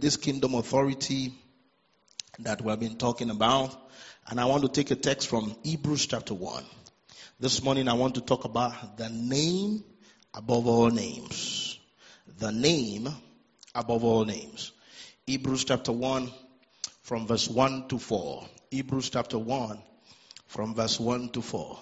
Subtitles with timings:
[0.00, 1.32] this kingdom authority
[2.40, 3.76] that we've been talking about.
[4.28, 6.64] And I want to take a text from Hebrews chapter 1.
[7.38, 9.84] This morning I want to talk about the name
[10.32, 11.78] above all names.
[12.38, 13.08] The name
[13.74, 14.72] above all names.
[15.26, 16.30] Hebrews chapter 1
[17.02, 18.46] from verse 1 to 4.
[18.70, 19.82] Hebrews chapter 1
[20.46, 21.78] from verse 1 to 4.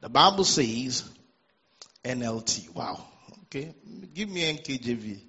[0.00, 1.08] The Bible says,
[2.04, 2.74] NLT.
[2.74, 3.04] Wow.
[3.44, 3.74] Okay.
[4.14, 5.27] Give me NKJV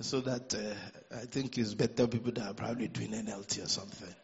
[0.00, 4.14] so that uh, I think it's better people that are probably doing NLT or something.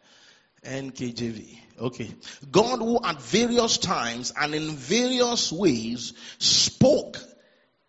[0.65, 1.57] NKJV.
[1.79, 2.11] Okay.
[2.51, 7.19] God who at various times and in various ways spoke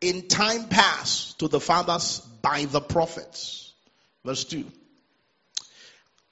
[0.01, 3.73] in time past to the fathers by the prophets.
[4.24, 4.65] Verse 2.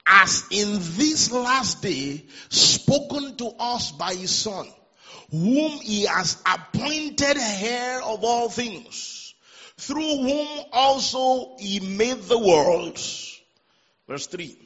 [0.05, 4.67] As in this last day spoken to us by his son,
[5.31, 9.24] whom he has appointed heir of all things,
[9.77, 13.41] through whom also he made the worlds.
[14.07, 14.65] Verse 3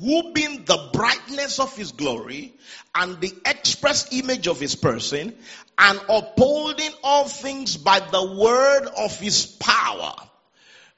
[0.00, 2.52] who being the brightness of his glory
[2.94, 5.34] and the express image of his person,
[5.78, 10.14] and upholding all things by the word of his power,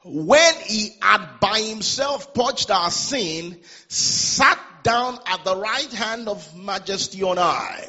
[0.04, 6.56] when he had by himself purged our sin, sat down at the right hand of
[6.56, 7.88] majesty on high.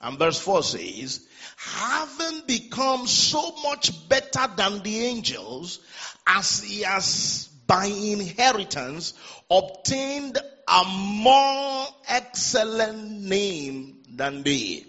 [0.00, 1.26] And verse 4 says,
[1.56, 5.80] having become so much better than the angels,
[6.26, 9.14] as he has by inheritance
[9.50, 10.38] obtained
[10.68, 14.84] a more excellent name than they.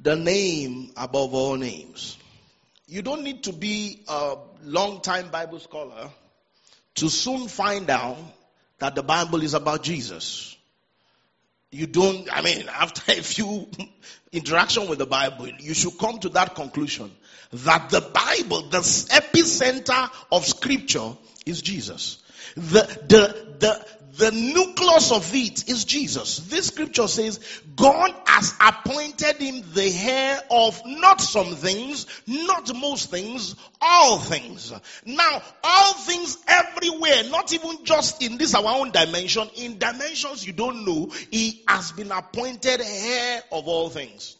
[0.00, 2.18] The name above all names.
[2.86, 6.10] You don't need to be a long time Bible scholar
[6.96, 8.18] to soon find out
[8.78, 10.56] that the Bible is about Jesus.
[11.74, 13.68] You don't, I mean, after a few
[14.32, 17.10] interaction with the Bible, you should come to that conclusion
[17.52, 21.12] that the Bible, the epicenter of scripture
[21.44, 22.22] is Jesus.
[22.54, 23.86] The, the, the,
[24.16, 26.38] the nucleus of it is Jesus.
[26.38, 27.40] This scripture says
[27.74, 34.72] God has appointed him the heir of not some things, not most things, all things.
[35.04, 40.52] Now, all things everywhere, not even just in this our own dimension, in dimensions you
[40.52, 44.36] don't know, he has been appointed heir of all things.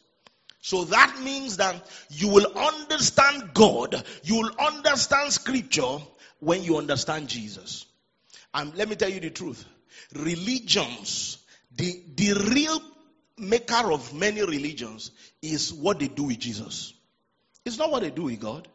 [0.60, 5.98] So that means that you will understand God, you will understand scripture
[6.40, 7.86] when you understand Jesus.
[8.54, 9.64] And let me tell you the truth.
[10.14, 11.38] Religions,
[11.76, 12.80] the, the real
[13.36, 15.10] maker of many religions
[15.42, 16.94] is what they do with Jesus.
[17.64, 18.68] It's not what they do with God.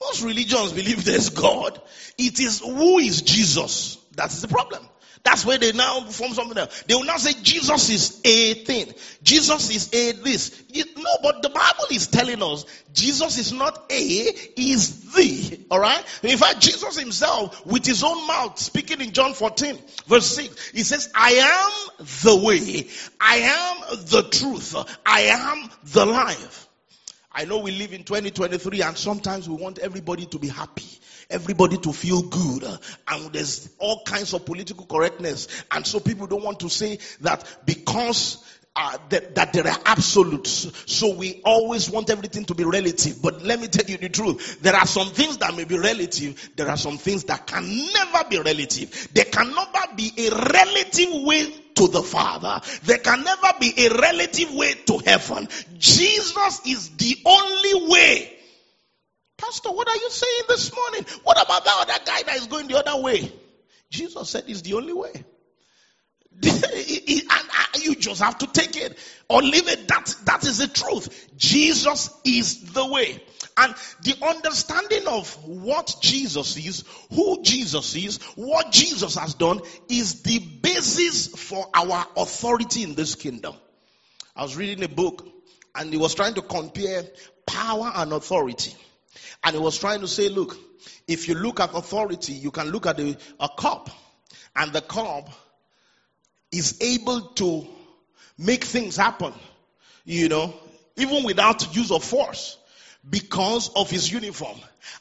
[0.00, 1.80] Most religions believe there's God.
[2.18, 3.98] It is who is Jesus.
[4.14, 4.88] That's the problem.
[5.24, 6.82] That's where they now form something else.
[6.82, 8.92] They will now say Jesus is a thing.
[9.22, 10.64] Jesus is a this.
[10.96, 15.60] No, but the Bible is telling us Jesus is not a, is the.
[15.70, 16.04] Alright?
[16.24, 20.82] In fact, Jesus himself, with his own mouth, speaking in John 14, verse 6, he
[20.82, 22.88] says, I am the way.
[23.20, 24.74] I am the truth.
[25.06, 26.68] I am the life.
[27.30, 30.84] I know we live in 2023 and sometimes we want everybody to be happy
[31.30, 32.64] everybody to feel good.
[33.08, 35.48] And there's all kinds of political correctness.
[35.70, 38.44] And so people don't want to say that because
[38.74, 40.70] uh, that, that, there are absolutes.
[40.86, 43.20] So we always want everything to be relative.
[43.20, 44.62] But let me tell you the truth.
[44.62, 46.50] There are some things that may be relative.
[46.56, 49.08] There are some things that can never be relative.
[49.12, 52.60] There can never be a relative way to the Father.
[52.84, 55.48] There can never be a relative way to heaven.
[55.78, 58.31] Jesus is the only way
[59.42, 61.04] Pastor, what are you saying this morning?
[61.24, 63.32] What about that other guy that is going the other way?
[63.90, 65.12] Jesus said it's the only way.
[66.42, 68.96] and uh, you just have to take it
[69.28, 69.88] or leave it.
[69.88, 71.28] That, that is the truth.
[71.36, 73.22] Jesus is the way.
[73.56, 80.22] And the understanding of what Jesus is, who Jesus is, what Jesus has done is
[80.22, 83.54] the basis for our authority in this kingdom.
[84.34, 85.26] I was reading a book
[85.74, 87.04] and he was trying to compare
[87.46, 88.74] power and authority.
[89.44, 90.56] And he was trying to say, look,
[91.08, 93.90] if you look at authority, you can look at a, a cup,
[94.54, 95.28] and the cop
[96.50, 97.66] is able to
[98.38, 99.32] make things happen,
[100.04, 100.54] you know,
[100.96, 102.58] even without use of force
[103.08, 104.58] because of his uniform.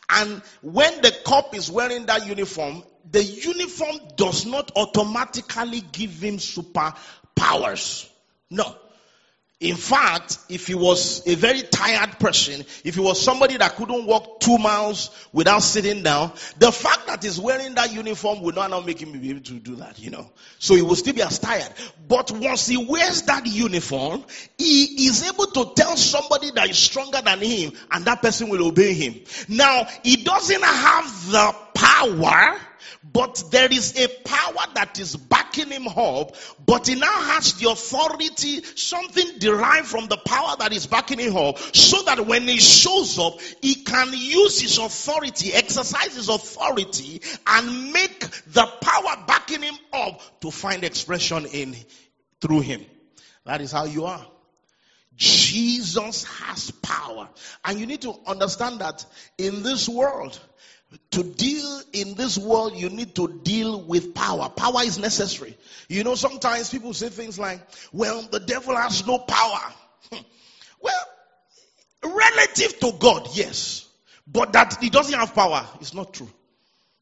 [0.10, 6.38] And when the cop is wearing that uniform, the uniform does not automatically give him
[6.38, 8.10] superpowers.
[8.50, 8.76] No.
[9.62, 14.08] In fact, if he was a very tired person, if he was somebody that couldn't
[14.08, 18.72] walk two miles without sitting down, the fact that he's wearing that uniform would not
[18.72, 20.32] now make him be able to do that, you know.
[20.58, 21.72] So he will still be as tired.
[22.08, 24.26] But once he wears that uniform,
[24.58, 28.68] he is able to tell somebody that is stronger than him and that person will
[28.68, 29.22] obey him.
[29.48, 32.60] Now, he doesn't have the power
[33.04, 35.16] but there is a power that is
[35.52, 40.74] backing him up, but he now has the authority, something derived from the power that
[40.74, 45.54] is backing him up, so that when he shows up, he can use his authority,
[45.54, 51.76] exercise his authority, and make the power backing him up to find expression in
[52.40, 52.86] through him.
[53.46, 54.26] That is how you are.
[55.16, 57.30] Jesus has power.
[57.66, 59.06] And you need to understand that
[59.38, 60.40] in this world,
[61.12, 64.50] to deal in this world, you need to deal with power.
[64.50, 65.58] Power is necessary.
[65.88, 67.62] You know, sometimes people say things like,
[67.92, 69.74] well, the devil has no power.
[70.12, 70.22] Hmm.
[70.82, 71.06] well,
[72.04, 73.88] relative to God, yes.
[74.28, 76.30] But that he doesn't have power is not true.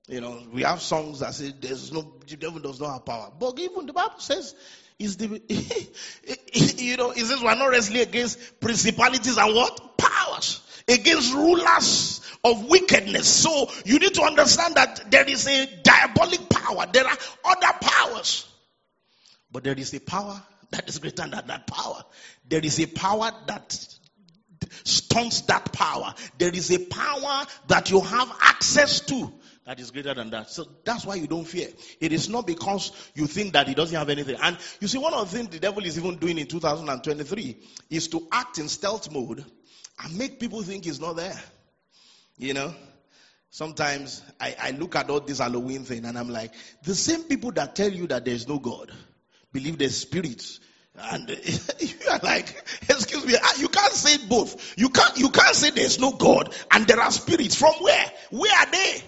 [0.07, 3.31] You know, we have songs that say there's no the devil does not have power.
[3.39, 4.55] But even the Bible says
[4.97, 5.27] is the
[6.83, 9.97] you know, it says we're not wrestling against principalities and what?
[9.97, 10.61] Powers.
[10.87, 13.27] Against rulers of wickedness.
[13.27, 16.85] So you need to understand that there is a diabolic power.
[16.91, 18.47] There are other powers.
[19.51, 20.41] But there is a power
[20.71, 22.03] that is greater than that power.
[22.47, 23.97] There is a power that
[24.83, 26.13] stunts that power.
[26.37, 29.33] There is a power that you have access to
[29.69, 30.49] that is greater than that.
[30.49, 31.67] So that's why you don't fear.
[32.01, 34.35] It is not because you think that he doesn't have anything.
[34.41, 37.55] And you see, one of the things the devil is even doing in 2023
[37.91, 39.45] is to act in stealth mode
[40.03, 41.39] and make people think he's not there.
[42.39, 42.73] You know,
[43.49, 46.53] sometimes I, I look at all this Halloween thing and I'm like,
[46.83, 48.91] the same people that tell you that there's no God
[49.51, 50.61] believe there's spirits.
[50.97, 51.29] And
[51.79, 54.77] you are like, excuse me, ah, you can't say both.
[54.77, 57.55] You can't, you can't say there's no God and there are spirits.
[57.55, 58.11] From where?
[58.31, 59.03] Where are they?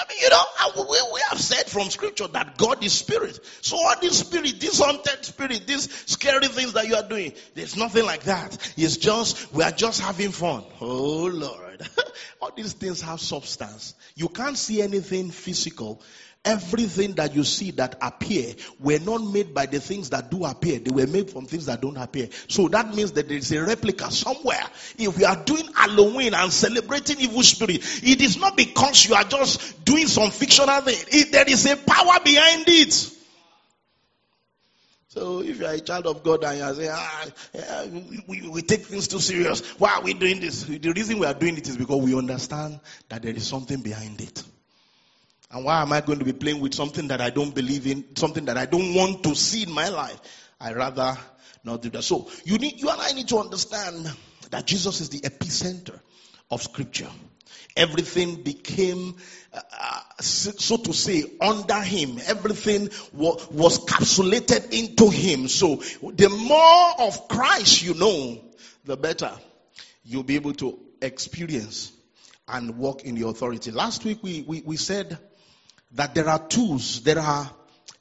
[0.00, 3.38] I mean, you know, we, we have said from scripture that God is spirit.
[3.62, 7.76] So all this spirit, this haunted spirit, these scary things that you are doing, there's
[7.76, 8.56] nothing like that.
[8.76, 10.64] It's just, we are just having fun.
[10.80, 11.86] Oh Lord.
[12.40, 13.94] all these things have substance.
[14.14, 16.02] You can't see anything physical
[16.44, 20.78] Everything that you see that appear were not made by the things that do appear.
[20.78, 22.28] They were made from things that don't appear.
[22.46, 24.64] So that means that there is a replica somewhere.
[24.96, 29.24] If we are doing Halloween and celebrating evil spirit, it is not because you are
[29.24, 30.96] just doing some fictional thing.
[31.08, 33.14] It, there is a power behind it.
[35.08, 37.86] So if you are a child of God and you are saying, ah, yeah,
[38.28, 40.62] we, we take things too serious, why are we doing this?
[40.62, 44.20] The reason we are doing it is because we understand that there is something behind
[44.20, 44.44] it.
[45.50, 48.16] And why am I going to be playing with something that I don't believe in,
[48.16, 50.20] something that I don't want to see in my life?
[50.60, 51.16] I rather
[51.64, 52.02] not do that.
[52.02, 54.10] So you need, you and I need to understand
[54.50, 55.98] that Jesus is the epicenter
[56.50, 57.08] of scripture.
[57.76, 59.16] Everything became,
[59.54, 62.18] uh, so to say, under him.
[62.26, 65.48] Everything was, was capsulated into him.
[65.48, 68.42] So the more of Christ you know,
[68.84, 69.32] the better
[70.04, 71.92] you'll be able to experience
[72.48, 73.70] and walk in the authority.
[73.70, 75.18] Last week we, we, we said
[75.92, 77.50] that there are tools, there are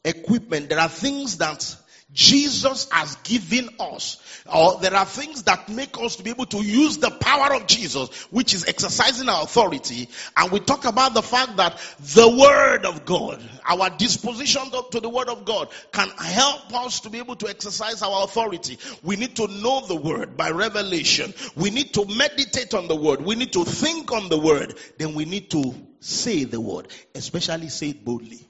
[0.04, 1.76] equipment, there are things that
[2.14, 4.18] Jesus has given us,
[4.52, 7.68] or there are things that make us to be able to use the power of
[7.68, 10.08] Jesus, which is exercising our authority.
[10.38, 15.10] And we talk about the fact that the Word of God, our disposition to the
[15.10, 18.80] Word of God, can help us to be able to exercise our authority.
[19.04, 21.34] We need to know the Word by revelation.
[21.58, 23.22] We need to meditate on the Word.
[23.22, 24.76] We need to think on the Word.
[24.98, 28.48] Then we need to say the Word, especially say it boldly.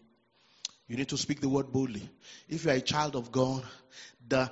[0.87, 2.09] You need to speak the word boldly.
[2.47, 3.63] If you are a child of God,
[4.27, 4.49] the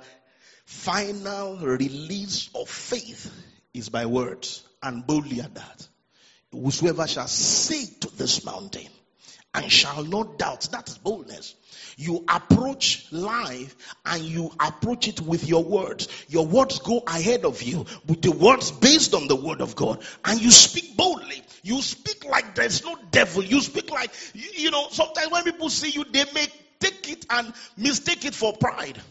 [0.66, 3.32] final release of faith
[3.72, 5.88] is by words and boldly at that.
[6.52, 8.88] Whosoever shall say to this mountain
[9.54, 11.54] and shall not doubt, that is boldness.
[11.96, 13.74] You approach life
[14.04, 16.08] and you approach it with your words.
[16.28, 20.02] Your words go ahead of you with the words based on the word of God
[20.24, 21.42] and you speak boldly.
[21.66, 23.42] You speak like there's no devil.
[23.42, 26.46] You speak like, you, you know, sometimes when people see you, they may
[26.78, 29.02] take it and mistake it for pride.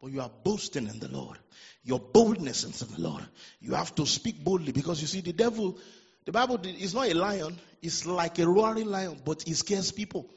[0.00, 1.38] But you are boasting in the Lord.
[1.84, 3.24] Your boldness is in the Lord.
[3.60, 5.78] You have to speak boldly because you see, the devil,
[6.24, 10.28] the Bible is not a lion, it's like a roaring lion, but he scares people.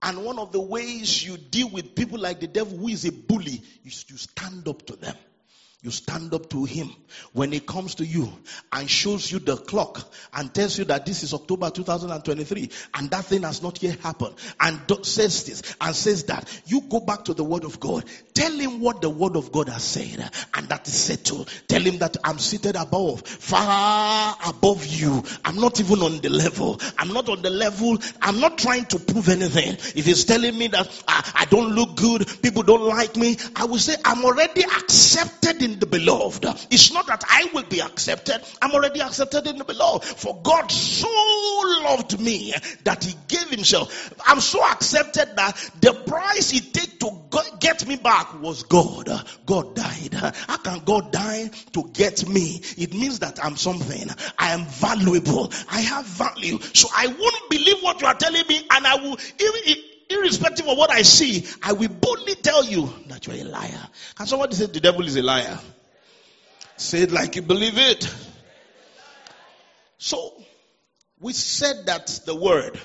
[0.00, 3.10] And one of the ways you deal with people like the devil who is a
[3.10, 5.16] bully is you stand up to them.
[5.86, 6.90] You stand up to him
[7.32, 8.28] when he comes to you
[8.72, 13.24] and shows you the clock and tells you that this is October 2023 and that
[13.24, 17.34] thing has not yet happened and says this and says that, you go back to
[17.34, 18.04] the word of God.
[18.34, 21.48] Tell him what the word of God has said and that is settled.
[21.68, 25.22] Tell him that I'm seated above, far above you.
[25.44, 26.80] I'm not even on the level.
[26.98, 27.98] I'm not on the level.
[28.20, 29.74] I'm not trying to prove anything.
[29.94, 33.66] If he's telling me that I, I don't look good, people don't like me, I
[33.66, 36.44] will say I'm already accepted in the beloved.
[36.70, 38.40] It's not that I will be accepted.
[38.60, 40.04] I'm already accepted in the beloved.
[40.04, 41.08] For God so
[41.84, 42.54] loved me
[42.84, 44.12] that he gave himself.
[44.26, 47.10] I'm so accepted that the price he take to
[47.58, 49.08] get me back was God.
[49.44, 50.14] God died.
[50.14, 52.60] How can God die to get me?
[52.76, 54.08] It means that I'm something.
[54.38, 55.50] I am valuable.
[55.68, 56.58] I have value.
[56.74, 59.76] So I won't believe what you are telling me and I will even
[60.16, 63.88] irrespective of what I see, I will boldly tell you that you're a liar.
[64.16, 65.58] Can somebody say the devil is a liar?
[66.76, 68.12] Say it like you believe it.
[69.98, 70.34] So,
[71.20, 72.78] we said that the word,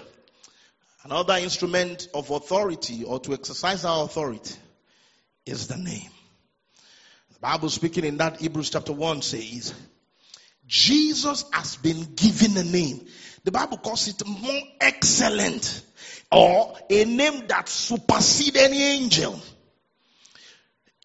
[1.04, 4.56] another instrument of authority or to exercise our authority,
[5.46, 6.10] is the name.
[7.34, 9.74] The Bible speaking in that Hebrews chapter 1 says,
[10.68, 13.06] Jesus has been given a name.
[13.44, 15.84] The Bible calls it more excellent
[16.32, 19.40] or a name that supersedes any angel.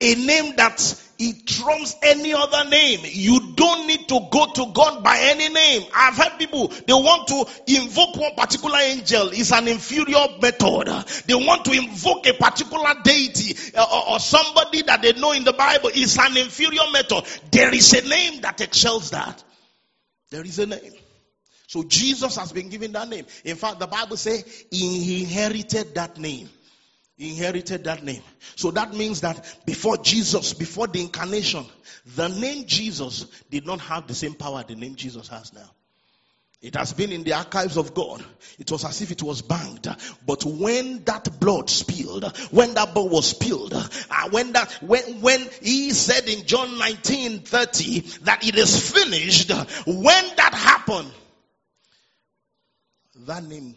[0.00, 3.00] A name that it trumps any other name.
[3.04, 5.84] You don't need to go to God by any name.
[5.94, 9.30] I've heard people, they want to invoke one particular angel.
[9.32, 10.88] It's an inferior method.
[11.26, 15.44] They want to invoke a particular deity uh, or, or somebody that they know in
[15.44, 15.90] the Bible.
[15.94, 17.24] It's an inferior method.
[17.50, 19.42] There is a name that excels that.
[20.30, 20.92] There is a name.
[21.76, 23.26] So Jesus has been given that name.
[23.44, 26.48] In fact, the Bible says he inherited that name.
[27.18, 28.22] He inherited that name.
[28.54, 31.66] So that means that before Jesus, before the incarnation,
[32.14, 35.70] the name Jesus did not have the same power the name Jesus has now.
[36.62, 38.24] It has been in the archives of God.
[38.58, 39.86] It was as if it was banged.
[40.26, 45.46] But when that blood spilled, when that blood was spilled, uh, when that, when, when
[45.60, 49.50] he said in John 19, 30 that it is finished,
[49.86, 51.12] when that happened,
[53.26, 53.76] that name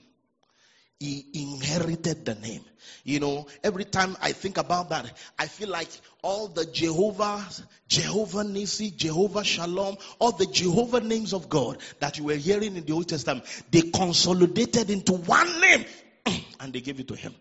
[1.00, 2.62] he inherited the name.
[3.06, 5.88] You know, every time I think about that, I feel like
[6.22, 7.48] all the Jehovah,
[7.88, 12.86] Jehovah Nissi, Jehovah Shalom, all the Jehovah names of God that you were hearing in
[12.86, 15.86] the Old Testament, they consolidated into one name
[16.60, 17.34] and they gave it to him.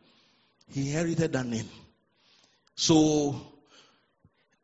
[0.70, 1.68] He inherited that name.
[2.76, 3.40] So,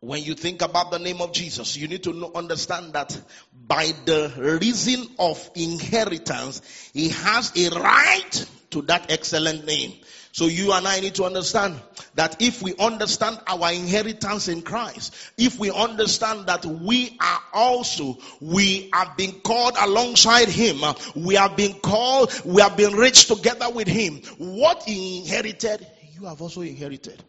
[0.05, 3.19] when you think about the name of Jesus, you need to know, understand that
[3.67, 9.93] by the reason of inheritance, he has a right to that excellent name.
[10.33, 11.81] So you and I need to understand
[12.17, 18.19] that if we understand our inheritance in Christ, if we understand that we are also,
[18.41, 20.83] we have been called alongside Him,
[21.15, 24.21] we have been called, we have been rich together with Him.
[24.39, 25.87] What He inherited,
[26.19, 27.23] you have also inherited.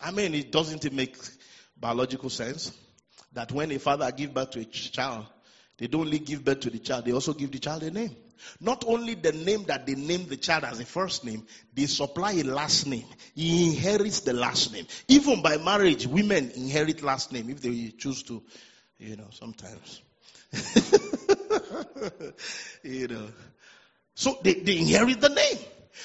[0.00, 1.16] I mean, it doesn't make
[1.78, 2.72] biological sense
[3.32, 5.26] that when a father gives birth to a child,
[5.78, 8.14] they don't only give birth to the child, they also give the child a name.
[8.60, 12.32] Not only the name that they name the child as a first name, they supply
[12.32, 13.04] a last name.
[13.34, 14.86] He inherits the last name.
[15.08, 18.42] Even by marriage, women inherit last name if they choose to,
[18.98, 20.02] you know, sometimes.
[22.82, 23.28] you know.
[24.14, 25.58] So they, they inherit the name.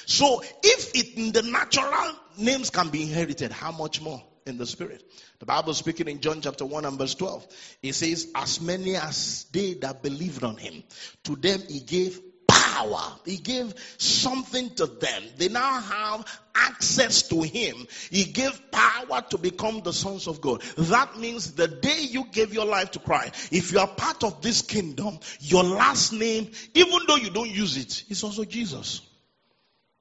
[0.04, 4.66] So if it in the natural names can be inherited, how much more in the
[4.66, 5.02] spirit?
[5.38, 7.46] The Bible speaking in John chapter 1 and verse 12.
[7.82, 10.82] It says, As many as they that believed on him,
[11.24, 13.12] to them he gave power.
[13.24, 15.22] He gave something to them.
[15.36, 17.86] They now have access to him.
[18.10, 20.62] He gave power to become the sons of God.
[20.76, 24.42] That means the day you gave your life to Christ, if you are part of
[24.42, 29.00] this kingdom, your last name, even though you don't use it, is also Jesus.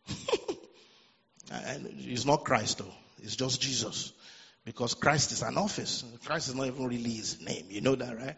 [1.52, 2.94] and it's not Christ though.
[3.22, 4.14] It's just Jesus.
[4.66, 6.04] Because Christ is an office.
[6.26, 7.68] Christ is not even really his name.
[7.70, 8.36] You know that, right?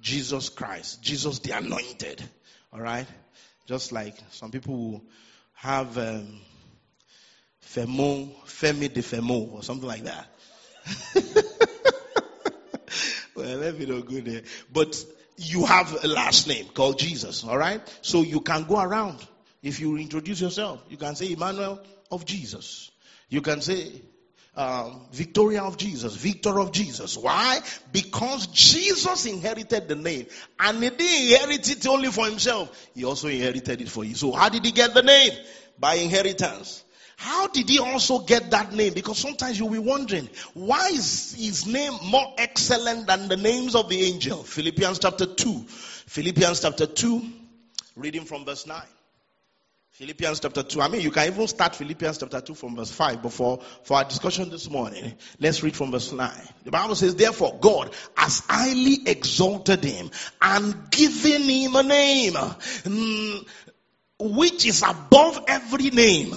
[0.00, 1.02] Jesus Christ.
[1.02, 2.22] Jesus the anointed.
[2.72, 3.06] All right?
[3.66, 5.02] Just like some people who
[5.54, 6.40] have um,
[7.62, 10.26] Femo, Femi de Femo, or something like that.
[13.36, 14.42] well, let me not go there.
[14.72, 15.04] But
[15.36, 17.80] you have a last name called Jesus, all right?
[18.02, 19.24] So you can go around.
[19.62, 22.90] If you introduce yourself, you can say Emmanuel of Jesus.
[23.28, 24.02] You can say
[24.56, 27.16] um, Victoria of Jesus, Victor of Jesus.
[27.16, 27.60] Why?
[27.92, 30.26] Because Jesus inherited the name
[30.58, 32.88] and he didn't inherit it only for himself.
[32.94, 34.14] He also inherited it for you.
[34.14, 35.32] So how did he get the name?
[35.78, 36.84] By inheritance.
[37.16, 38.94] How did he also get that name?
[38.94, 43.90] Because sometimes you'll be wondering, why is his name more excellent than the names of
[43.90, 44.42] the angel?
[44.42, 45.64] Philippians chapter 2.
[45.68, 47.22] Philippians chapter 2,
[47.94, 48.82] reading from verse 9.
[50.00, 50.80] Philippians chapter 2.
[50.80, 54.04] I mean, you can even start Philippians chapter 2 from verse 5 before for our
[54.04, 55.12] discussion this morning.
[55.38, 56.30] Let's read from verse 9.
[56.64, 63.46] The Bible says, Therefore, God has highly exalted him and given him a name mm,
[64.18, 66.34] which is above every name.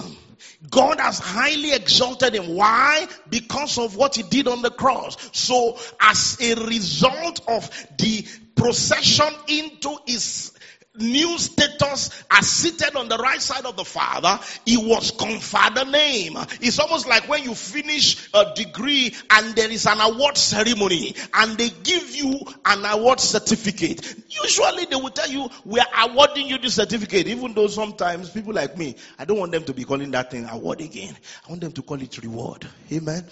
[0.70, 2.54] God has highly exalted him.
[2.54, 3.08] Why?
[3.30, 5.16] Because of what he did on the cross.
[5.32, 10.53] So, as a result of the procession into his
[10.96, 15.84] new status as seated on the right side of the Father, he was conferred a
[15.90, 16.36] name.
[16.60, 21.58] It's almost like when you finish a degree and there is an award ceremony and
[21.58, 24.14] they give you an award certificate.
[24.28, 28.52] Usually they will tell you, we are awarding you this certificate, even though sometimes people
[28.52, 31.16] like me, I don't want them to be calling that thing award again.
[31.46, 32.66] I want them to call it reward.
[32.92, 33.24] Amen.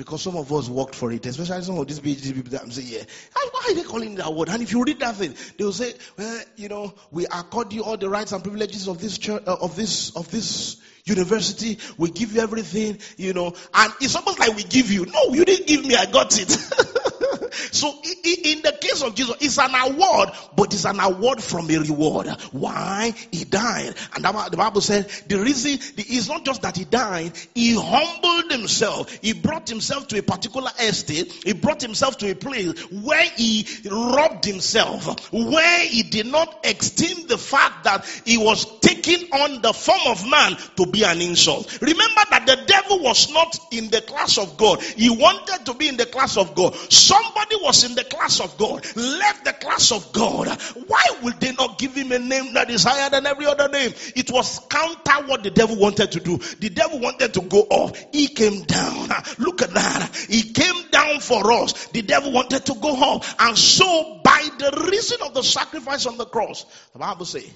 [0.00, 2.70] Because some of us worked for it, especially some of these PhD people that I'm
[2.70, 3.02] saying, yeah,
[3.34, 4.48] why are they calling that word?
[4.48, 7.84] And if you read that thing, they will say, well, you know, we accord you
[7.84, 11.76] all the rights and privileges of this church, uh, of this, of this university.
[11.98, 15.04] We give you everything, you know, and it's almost like we give you.
[15.04, 16.48] No, you didn't give me, I got it.
[17.52, 21.78] so in the case of Jesus, it's an award, but it's an award from a
[21.78, 22.28] reward.
[22.52, 23.14] Why?
[23.30, 23.94] He died.
[24.14, 29.10] And the Bible said the reason is not just that he died, he humbled himself.
[29.22, 31.32] He brought himself to a particular estate.
[31.44, 37.26] He brought himself to a place where he robbed himself, where he did not esteem
[37.26, 41.80] the fact that he was taking on the form of man to be an insult.
[41.80, 44.82] Remember that the devil was not in the class of God.
[44.82, 46.74] He wanted to be in the class of God.
[46.90, 50.48] Somebody was in the class of God, left the class of God.
[50.86, 53.92] Why would they not give him a name that is higher than every other name?
[54.16, 56.38] It was counter what the devil wanted to do.
[56.38, 57.96] The devil wanted to go up.
[58.12, 59.08] He came down.
[59.38, 60.14] Look at that.
[60.28, 61.86] He came down for us.
[61.88, 63.24] The devil wanted to go up.
[63.38, 67.48] And so by the reason of the sacrifice on the cross, the Bible says,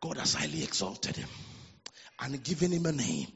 [0.00, 1.28] God has highly exalted him
[2.20, 3.28] and given him a name.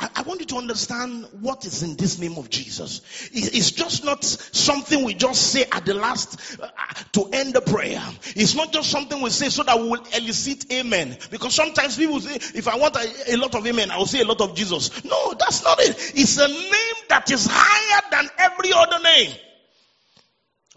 [0.00, 3.02] I, want you to understand what is in this name of Jesus.
[3.32, 6.68] It, it's just not something we just say at the last uh,
[7.12, 8.02] to end the prayer.
[8.34, 11.18] It's not just something we say so that we will elicit amen.
[11.30, 14.20] Because sometimes people say, if I want a, a lot of amen, I will say
[14.20, 15.04] a lot of Jesus.
[15.04, 16.12] No, that's not it.
[16.14, 19.32] It's a name that is higher than every other name.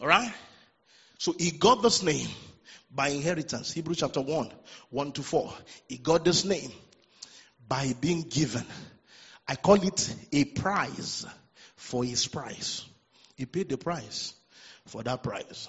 [0.02, 0.34] Alright?
[1.18, 2.28] So he got this name
[2.92, 3.72] by inheritance.
[3.72, 4.52] Hebrew chapter 1,
[4.90, 5.54] 1 to 4.
[5.88, 6.72] He got this name
[7.68, 8.66] by being given.
[9.48, 11.26] I call it a prize
[11.76, 12.86] for his price.
[13.36, 14.34] He paid the price
[14.86, 15.68] for that prize.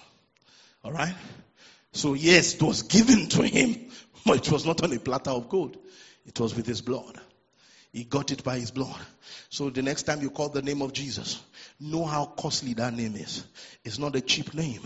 [0.84, 1.14] All right?
[1.92, 3.90] So, yes, it was given to him,
[4.26, 5.76] but it was not on a platter of gold,
[6.26, 7.18] it was with his blood.
[7.92, 9.00] He got it by his blood.
[9.50, 11.40] So, the next time you call the name of Jesus,
[11.78, 13.44] know how costly that name is.
[13.84, 14.80] It's not a cheap name.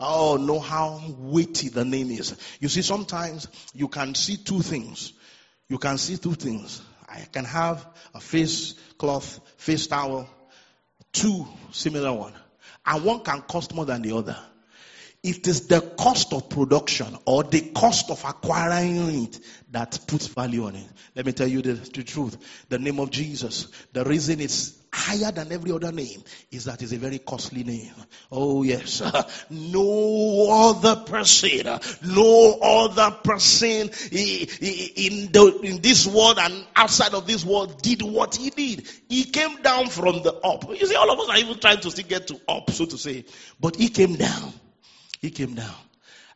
[0.00, 2.36] Oh, know how weighty the name is.
[2.58, 5.12] You see, sometimes you can see two things
[5.68, 6.80] you can see two things.
[7.08, 10.28] I can have a face cloth, face towel,
[11.12, 12.34] two similar one,
[12.84, 14.36] and one can cost more than the other.
[15.22, 19.40] It is the cost of production or the cost of acquiring it
[19.72, 20.86] that puts value on it.
[21.16, 22.36] Let me tell you the, the truth.
[22.68, 26.92] The name of Jesus, the reason it's higher than every other name is that it's
[26.92, 27.92] a very costly name.
[28.30, 29.02] Oh yes.
[29.50, 37.44] no other person, no other person in the, in this world and outside of this
[37.44, 38.88] world did what he did.
[39.08, 40.68] He came down from the up.
[40.68, 42.96] You see, all of us are even trying to still get to up, so to
[42.96, 43.24] say.
[43.58, 44.52] But he came down.
[45.18, 45.74] He came down.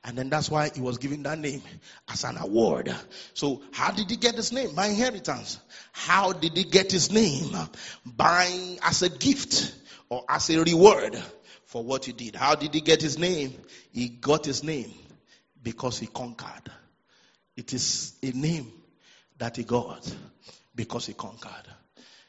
[0.04, 1.62] And then that's why he was given that name
[2.08, 2.92] as an award.
[3.34, 4.74] So how did he get his name?
[4.74, 5.60] By inheritance.
[5.92, 7.56] How did he get his name?
[8.04, 9.72] By, as a gift
[10.08, 11.16] or as a reward
[11.66, 12.34] for what he did.
[12.34, 13.54] How did he get his name?
[13.92, 14.92] He got his name
[15.62, 16.70] because he conquered.
[17.56, 18.72] It is a name
[19.38, 20.12] that he got
[20.74, 21.68] because he conquered.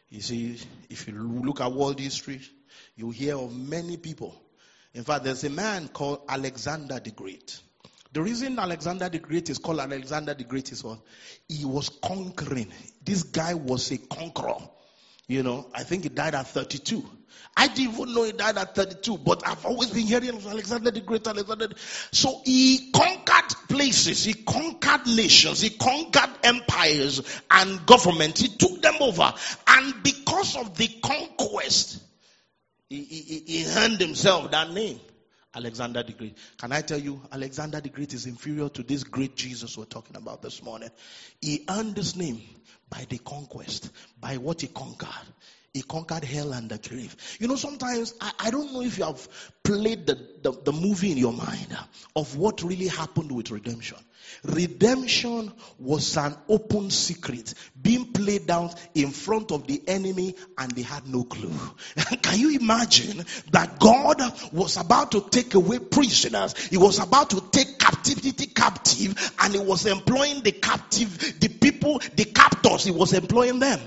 [0.10, 0.60] You see,
[0.92, 2.42] if you look at world history,
[2.96, 4.43] you hear of many people
[4.94, 7.60] in fact, there's a man called Alexander the Great.
[8.14, 11.00] The reason Alexander the Great is called Alexander the Great is what?
[11.50, 12.72] He was conquering.
[13.04, 14.58] This guy was a conqueror.
[15.28, 17.04] You know, I think he died at 32.
[17.58, 20.92] I didn't even know he died at 32, but I've always been hearing of Alexander
[20.92, 21.70] the Great, Alexander.
[22.12, 28.96] So he conquered places, he conquered nations, he conquered empires and governments, he took them
[29.02, 29.34] over.
[29.68, 32.04] And because of the conquest,
[32.94, 35.00] he, he, he earned himself that name,
[35.56, 36.38] Alexander the Great.
[36.60, 40.16] Can I tell you, Alexander the Great is inferior to this great Jesus we're talking
[40.16, 40.90] about this morning.
[41.42, 42.42] He earned his name
[42.90, 45.10] by the conquest, by what he conquered.
[45.74, 47.16] He conquered hell and the grave.
[47.40, 49.28] You know, sometimes I, I don't know if you have
[49.64, 51.76] played the, the, the movie in your mind
[52.16, 53.98] of what really happened with redemption.
[54.44, 60.82] Redemption was an open secret being played out in front of the enemy and they
[60.82, 61.54] had no clue.
[62.22, 66.56] Can you imagine that God was about to take away prisoners?
[66.68, 72.00] He was about to take captivity captive and he was employing the captive, the people,
[72.16, 73.80] the captors, he was employing them.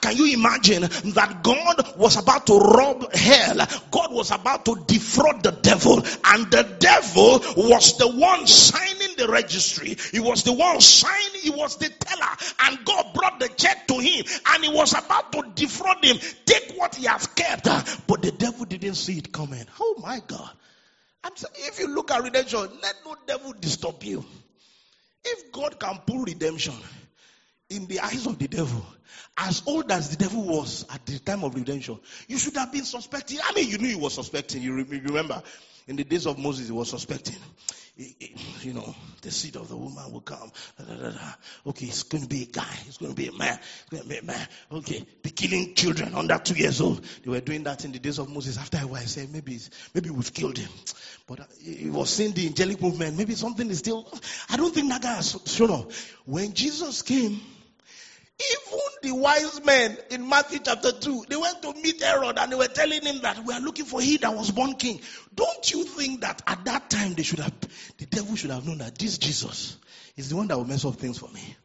[0.00, 3.66] Can you imagine that God was about to rob hell?
[3.90, 9.28] God was about to defraud the devil and the devil was the one signing the
[9.60, 9.96] registry.
[10.12, 13.98] He was the one signing, he was the teller and God brought the check to
[13.98, 16.18] him and he was about to defraud him.
[16.44, 17.64] Take what he has kept.
[18.06, 19.64] But the devil didn't see it coming.
[19.78, 20.50] Oh my God.
[21.22, 24.24] I'm saying, if you look at redemption, let no devil disturb you.
[25.22, 26.74] If God can pull redemption
[27.68, 28.84] in the eyes of the devil,
[29.36, 32.84] as old as the devil was at the time of redemption, you should have been
[32.84, 33.38] suspecting.
[33.44, 34.62] I mean, you knew he was suspecting.
[34.62, 35.42] You remember
[35.86, 37.36] in the days of Moses, he was suspecting.
[38.62, 40.50] You know, the seed of the woman will come.
[41.66, 42.74] Okay, it's going to be a guy.
[42.86, 43.58] It's going to be a man.
[43.58, 44.48] It's going to be a man.
[44.72, 47.04] Okay, be killing children under two years old.
[47.24, 48.58] They were doing that in the days of Moses.
[48.58, 49.58] After a while, I said, maybe,
[49.94, 50.70] maybe we've killed him.
[51.26, 53.16] But uh, he was seeing the angelic movement.
[53.16, 54.12] Maybe something is still.
[54.48, 55.92] I don't think that guy has shown up.
[56.24, 57.40] When Jesus came,
[58.40, 62.56] even the wise men in Matthew chapter 2, they went to meet Herod and they
[62.56, 65.00] were telling him that we are looking for he that was born king.
[65.34, 67.52] Don't you think that at that time they should have,
[67.98, 69.76] the devil should have known that this Jesus
[70.16, 71.56] is the one that will mess up things for me?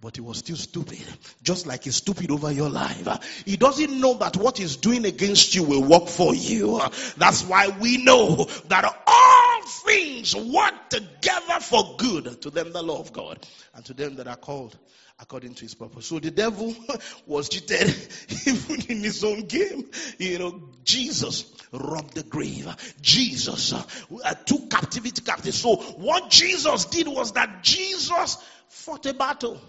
[0.00, 0.98] But he was still stupid,
[1.44, 3.42] just like he's stupid over your life.
[3.44, 6.80] He doesn't know that what he's doing against you will work for you.
[7.16, 13.12] That's why we know that all things work together for good to them that love
[13.12, 14.76] God and to them that are called
[15.22, 16.06] according to his purpose.
[16.06, 16.74] So the devil
[17.26, 17.94] was cheated
[18.46, 19.88] even in his own game.
[20.18, 22.68] You know, Jesus robbed the grave.
[23.00, 25.54] Jesus uh, took captivity captive.
[25.54, 28.36] So what Jesus did was that Jesus
[28.68, 29.60] fought a battle.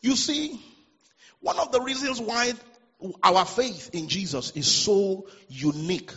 [0.00, 0.58] You see,
[1.40, 2.54] one of the reasons why
[3.22, 6.12] our faith in Jesus is so unique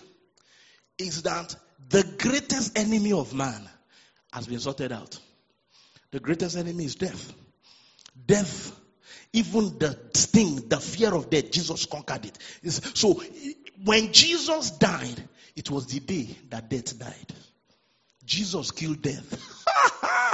[0.98, 1.56] is that
[1.90, 3.70] the greatest enemy of man
[4.32, 5.20] has been sorted out.
[6.12, 7.34] The greatest enemy is death.
[8.26, 8.72] Death,
[9.34, 12.80] even the sting, the fear of death, Jesus conquered it.
[12.96, 13.22] So
[13.84, 17.34] when Jesus died, it was the day that death died.
[18.26, 19.30] Jesus killed death.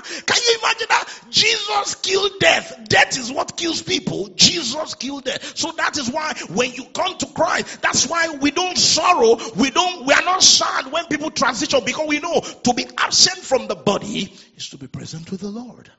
[0.25, 1.09] Can you imagine that?
[1.29, 2.87] Jesus killed death.
[2.87, 4.29] Death is what kills people.
[4.35, 5.57] Jesus killed death.
[5.57, 9.37] So that is why when you come to Christ, that's why we don't sorrow.
[9.55, 13.39] We don't, we are not sad when people transition because we know to be absent
[13.43, 15.91] from the body is to be present with the Lord.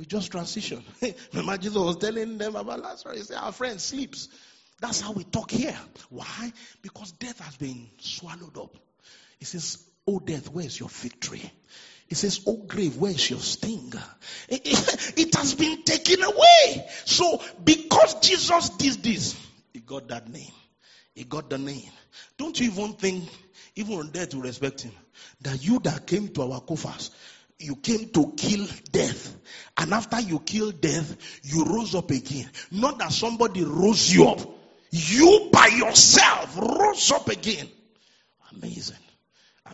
[0.00, 0.82] We just transition.
[1.34, 3.18] Remember, Jesus was telling them about Lazarus.
[3.18, 4.30] He said, Our friend sleeps.
[4.80, 5.76] That's how we talk here.
[6.08, 6.54] Why?
[6.80, 8.74] Because death has been swallowed up.
[9.38, 11.52] He says, Oh, death, where's your victory?
[12.06, 13.92] He says, Oh, grave, where's your sting?
[14.48, 16.88] It, it, it has been taken away.
[17.04, 19.38] So, because Jesus did this,
[19.74, 20.52] he got that name.
[21.14, 21.90] He got the name.
[22.38, 23.28] Don't you even think,
[23.76, 24.92] even on death, to respect him?
[25.42, 27.10] That you that came to our coffers,
[27.60, 29.36] you came to kill death.
[29.76, 32.48] And after you killed death, you rose up again.
[32.70, 34.40] Not that somebody rose you up.
[34.90, 37.68] You by yourself rose up again.
[38.56, 38.96] Amazing.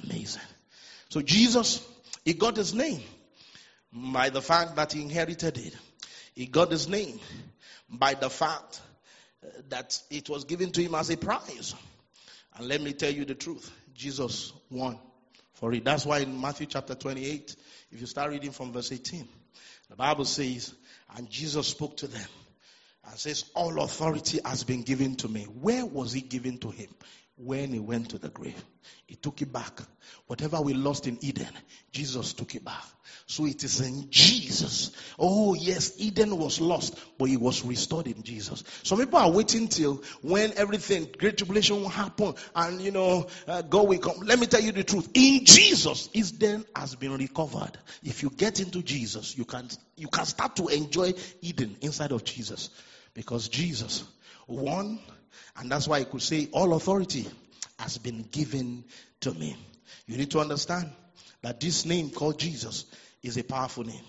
[0.04, 0.42] Amazing.
[1.08, 1.86] So Jesus,
[2.24, 3.00] he got his name
[3.92, 5.74] by the fact that he inherited it.
[6.34, 7.18] He got his name
[7.88, 8.80] by the fact
[9.42, 11.74] uh, that it was given to him as a prize.
[12.56, 13.70] And let me tell you the truth.
[13.94, 14.98] Jesus won
[15.56, 15.84] for it.
[15.84, 17.56] That's why in Matthew chapter 28,
[17.90, 19.26] if you start reading from verse 18,
[19.90, 20.74] the Bible says,
[21.16, 22.28] and Jesus spoke to them
[23.08, 25.44] and says, All authority has been given to me.
[25.44, 26.88] Where was it given to him?
[27.36, 28.62] When he went to the grave.
[29.06, 29.80] He took it back.
[30.26, 31.48] Whatever we lost in Eden,
[31.92, 32.82] Jesus took it back.
[33.26, 34.92] So it is in Jesus.
[35.18, 38.62] Oh, yes, Eden was lost, but it was restored in Jesus.
[38.84, 43.62] Some people are waiting till when everything, great tribulation will happen, and you know, uh,
[43.62, 44.20] God will come.
[44.20, 45.08] Let me tell you the truth.
[45.14, 47.76] In Jesus, Eden has been recovered.
[48.04, 52.24] If you get into Jesus, you can you can start to enjoy Eden inside of
[52.24, 52.70] Jesus,
[53.12, 54.04] because Jesus
[54.46, 55.00] won,
[55.56, 57.26] and that's why he could say, "All authority
[57.78, 58.84] has been given
[59.20, 59.56] to me."
[60.06, 60.90] You need to understand
[61.42, 62.84] that this name called Jesus
[63.22, 64.04] is a powerful name.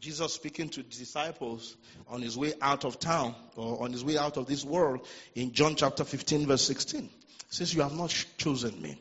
[0.00, 1.76] Jesus speaking to disciples
[2.08, 5.52] on his way out of town or on his way out of this world in
[5.52, 7.08] John chapter 15 verse 16
[7.48, 9.00] says you have not chosen me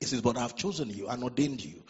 [0.00, 1.82] He says, But I have chosen you and ordained you,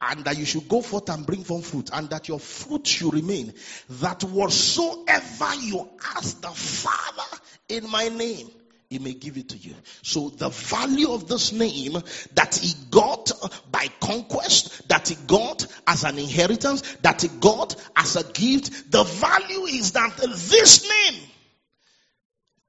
[0.00, 3.14] and that you should go forth and bring forth fruit, and that your fruit should
[3.14, 3.54] remain,
[3.88, 8.48] that whatsoever you ask the Father in my name,
[8.88, 9.74] he may give it to you.
[10.02, 11.94] So the value of this name
[12.34, 13.32] that he got
[13.70, 19.02] by conquest, that he got as an inheritance, that he got as a gift, the
[19.02, 21.20] value is that this name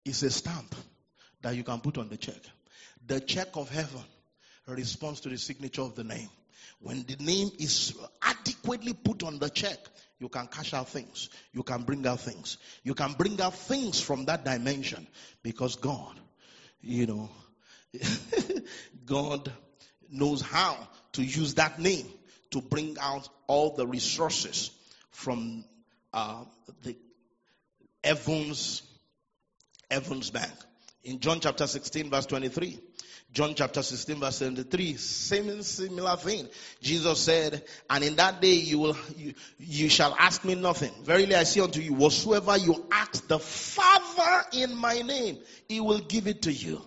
[0.06, 0.74] is a stamp
[1.42, 2.40] that you can put on the check.
[3.06, 4.02] The check of heaven
[4.66, 6.30] responds to the signature of the name.
[6.80, 9.78] When the name is adequately put on the check,
[10.20, 11.30] you can cash out things.
[11.54, 12.58] You can bring out things.
[12.84, 15.08] You can bring out things from that dimension
[15.44, 16.20] because God,
[16.82, 17.30] you know,
[19.06, 19.52] God
[20.10, 22.08] knows how to use that name
[22.52, 24.72] to bring out all the resources
[25.12, 25.66] from
[26.14, 26.44] uh,
[26.84, 26.96] the
[28.04, 28.82] Evans
[29.90, 30.52] Evans Bank.
[31.04, 32.80] In John chapter 16, verse 23,
[33.38, 36.48] John chapter 16 verse 73, same similar thing.
[36.82, 40.92] Jesus said, and in that day you will, you, you shall ask me nothing.
[41.04, 45.38] Verily I say unto you, whatsoever you ask the Father in my name,
[45.70, 46.82] he will give it to you.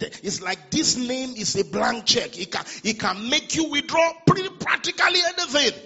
[0.00, 2.38] It's like this name is a blank check.
[2.38, 5.78] It can, it can make you withdraw pretty practically anything.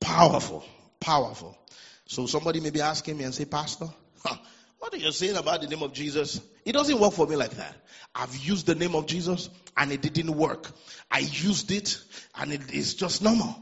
[0.00, 0.64] Powerful,
[1.00, 1.58] powerful.
[2.06, 3.90] So somebody may be asking me and say, Pastor,
[4.24, 4.38] huh,
[4.82, 6.40] what are you saying about the name of Jesus?
[6.64, 7.72] It doesn't work for me like that.
[8.16, 10.72] I've used the name of Jesus and it didn't work.
[11.08, 11.96] I used it
[12.34, 13.54] and it is just normal.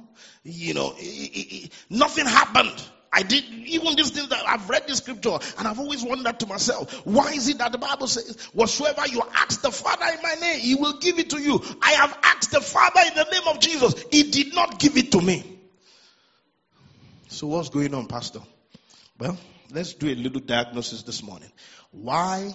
[0.45, 2.73] You know, it, it, it, nothing happened.
[3.13, 6.47] I did even these things that I've read the scripture and I've always wondered to
[6.47, 10.37] myself, why is it that the Bible says, whatsoever you ask the Father in my
[10.41, 11.61] name, he will give it to you.
[11.83, 14.07] I have asked the Father in the name of Jesus.
[14.11, 15.45] He did not give it to me.
[17.29, 18.41] So what's going on, Pastor?
[19.19, 19.37] Well,
[19.73, 21.51] let's do a little diagnosis this morning.
[21.91, 22.55] Why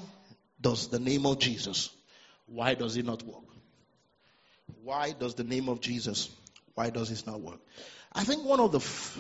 [0.59, 1.89] does the name of Jesus,
[2.45, 3.43] why does it not work?
[4.83, 6.29] Why does the name of Jesus,
[6.73, 7.59] why does it not work?
[8.13, 9.17] I think one of the f-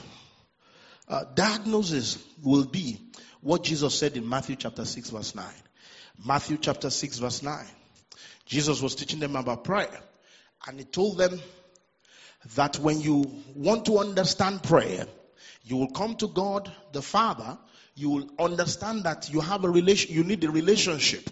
[1.07, 2.99] uh, diagnoses will be
[3.41, 5.45] what Jesus said in Matthew chapter 6 verse 9.
[6.25, 7.65] Matthew chapter 6 verse 9.
[8.45, 9.99] Jesus was teaching them about prayer
[10.67, 11.39] and he told them
[12.55, 15.05] that when you want to understand prayer,
[15.63, 17.57] you will come to God the Father
[17.95, 21.29] you will understand that you have a relation, you need a relationship.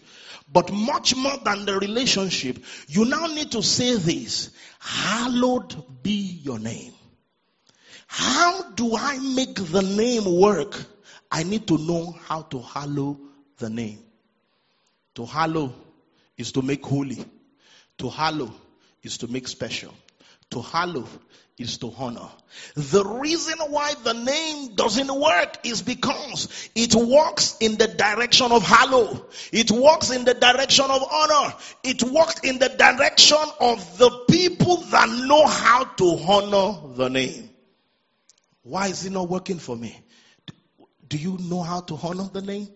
[0.51, 6.59] But much more than the relationship, you now need to say this, hallowed be your
[6.59, 6.93] name.
[8.07, 10.79] How do I make the name work?
[11.31, 13.19] I need to know how to hallow
[13.57, 13.99] the name.
[15.15, 15.73] To hallow
[16.37, 17.25] is to make holy.
[17.97, 18.53] To hallow
[19.01, 19.93] is to make special.
[20.51, 21.07] To hallow
[21.57, 22.29] is to honor.
[22.75, 28.63] The reason why the name doesn't work is because it walks in the direction of
[28.63, 29.27] hallow.
[29.51, 31.53] It walks in the direction of honor.
[31.83, 37.49] It walks in the direction of the people that know how to honor the name.
[38.63, 39.99] Why is it not working for me?
[41.07, 42.67] Do you know how to honor the name?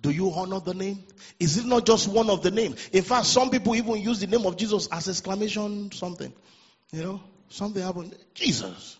[0.00, 1.02] Do you honor the name?
[1.40, 2.76] Is it not just one of the name?
[2.92, 6.32] In fact, some people even use the name of Jesus as exclamation something.
[6.92, 7.20] You know,
[7.54, 8.16] something happened.
[8.34, 8.98] Jesus.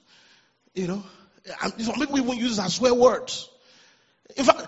[0.75, 1.03] You know,
[1.63, 3.49] and some people even use as swear words.
[4.37, 4.67] In fact,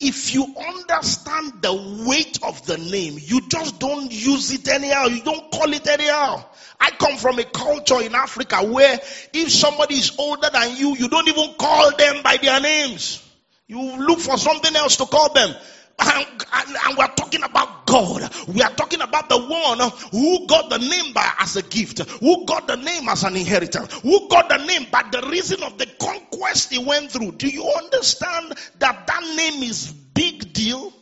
[0.00, 5.06] if you understand the weight of the name, you just don't use it anyhow.
[5.06, 6.44] You don't call it anyhow.
[6.80, 8.98] I come from a culture in Africa where
[9.34, 13.22] if somebody is older than you, you don't even call them by their names.
[13.66, 15.54] You look for something else to call them.
[16.00, 18.32] And, and, and, we're talking about God.
[18.48, 19.78] We are talking about the one
[20.10, 24.00] who got the name by as a gift, who got the name as an inheritance,
[24.00, 27.32] who got the name by the reason of the conquest he went through.
[27.32, 30.92] Do you understand that that name is big deal?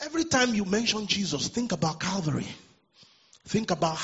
[0.00, 2.46] Every time you mention Jesus, think about Calvary.
[3.46, 3.98] Think about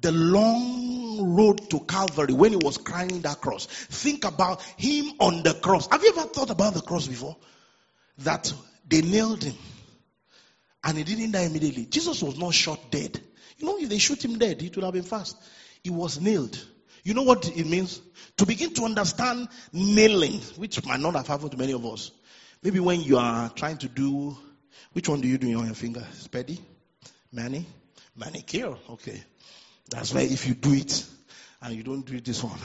[0.00, 3.66] the long road to Calvary when he was crying that cross.
[3.66, 5.88] Think about him on the cross.
[5.90, 7.36] Have you ever thought about the cross before?
[8.18, 8.52] That
[8.88, 9.54] they nailed him.
[10.84, 11.86] And he didn't die immediately.
[11.86, 13.20] Jesus was not shot dead.
[13.58, 15.36] You know, if they shoot him dead, it would have been fast.
[15.82, 16.58] He was nailed.
[17.04, 18.00] You know what it means?
[18.36, 22.10] To begin to understand nailing, which might not have happened to many of us.
[22.62, 24.36] Maybe when you are trying to do,
[24.92, 26.06] which one do you do on your finger?
[26.12, 26.60] Speddy?
[27.32, 27.66] Mani?
[28.16, 28.76] Manicure?
[28.90, 29.22] Okay.
[29.90, 31.04] That's why if you do it
[31.62, 32.58] and you don't do this one,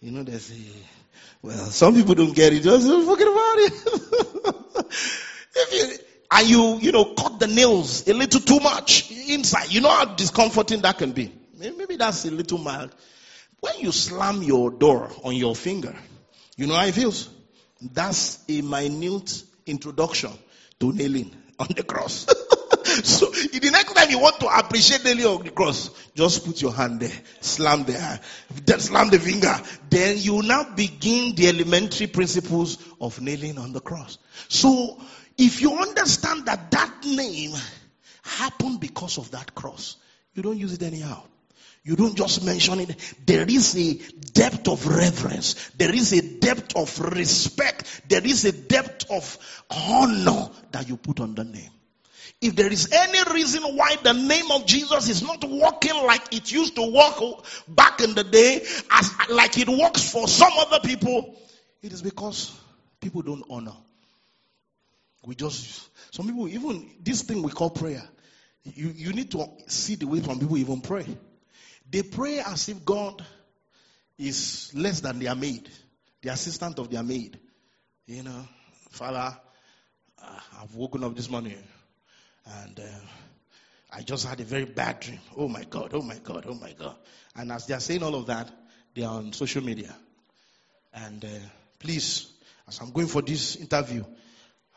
[0.00, 0.62] you know, there's a,
[1.42, 2.62] well, some people don't get it.
[2.62, 4.54] Just uh, forget about it.
[6.32, 10.04] And you, you know, cut the nails a little too much inside, you know how
[10.04, 11.32] discomforting that can be.
[11.58, 12.94] Maybe that's a little mild.
[13.60, 15.94] When you slam your door on your finger,
[16.56, 17.28] you know how it feels?
[17.80, 20.30] That's a minute introduction
[20.78, 22.26] to nailing on the cross.
[23.04, 26.72] so the next time you want to appreciate the on the cross, just put your
[26.72, 28.20] hand there, slam the
[28.64, 29.54] then slam the finger.
[29.88, 34.18] Then you now begin the elementary principles of nailing on the cross.
[34.48, 34.98] So
[35.40, 37.52] if you understand that that name
[38.22, 39.96] happened because of that cross,
[40.34, 41.22] you don't use it anyhow.
[41.82, 43.14] You don't just mention it.
[43.24, 43.94] There is a
[44.32, 45.70] depth of reverence.
[45.78, 48.02] There is a depth of respect.
[48.06, 49.38] There is a depth of
[49.70, 51.70] honor that you put on the name.
[52.42, 56.52] If there is any reason why the name of Jesus is not working like it
[56.52, 61.34] used to work back in the day, as like it works for some other people,
[61.82, 62.54] it is because
[63.00, 63.76] people don't honor.
[65.24, 68.02] We just some people even this thing we call prayer.
[68.64, 71.06] You you need to see the way some people even pray.
[71.90, 73.24] They pray as if God
[74.18, 75.68] is less than their maid,
[76.22, 77.38] the assistant of their maid.
[78.06, 78.48] You know,
[78.90, 79.36] Father,
[80.22, 81.56] uh, I've woken up this morning
[82.46, 83.00] and uh,
[83.92, 85.20] I just had a very bad dream.
[85.36, 86.96] Oh my God, oh my God, oh my God.
[87.34, 88.50] And as they are saying all of that,
[88.94, 89.94] they are on social media.
[90.92, 91.28] And uh,
[91.78, 92.30] please,
[92.68, 94.04] as I'm going for this interview,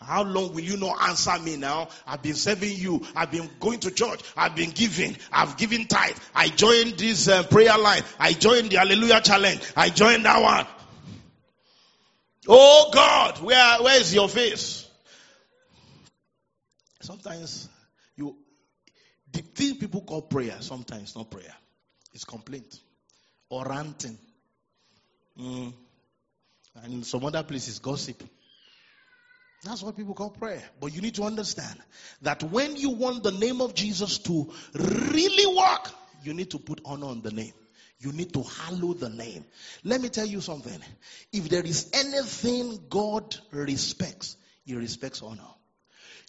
[0.06, 1.90] how long will you not answer me now?
[2.06, 3.06] I've been serving you.
[3.16, 4.22] I've been going to church.
[4.36, 5.18] I've been giving.
[5.32, 6.18] I've given tithe.
[6.36, 8.04] I joined this uh, prayer line.
[8.20, 9.62] I joined the Hallelujah Challenge.
[9.76, 10.68] I joined that one.
[12.48, 14.88] Oh God, where, where is your face?
[17.02, 17.70] Sometimes
[18.16, 18.36] you,
[19.32, 21.54] the thing people call prayer, sometimes not prayer.
[22.14, 22.80] It's complaint
[23.50, 24.18] or ranting.
[25.40, 25.74] Mm.
[26.84, 28.24] And in some other places, gossip.
[29.64, 30.62] That's what people call prayer.
[30.80, 31.80] But you need to understand
[32.22, 35.90] that when you want the name of Jesus to really work,
[36.24, 37.54] you need to put honor on the name.
[38.00, 39.46] You need to hallow the name.
[39.84, 40.78] Let me tell you something.
[41.32, 45.42] If there is anything God respects, He respects honor.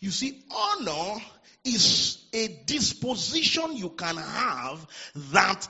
[0.00, 1.20] You see, honor
[1.64, 4.86] is a disposition you can have
[5.32, 5.66] that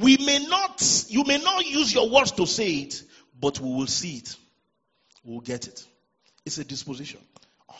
[0.00, 3.02] we may not, you may not use your words to say it,
[3.38, 4.36] but we will see it.
[5.24, 5.84] We'll get it.
[6.44, 7.20] It's a disposition.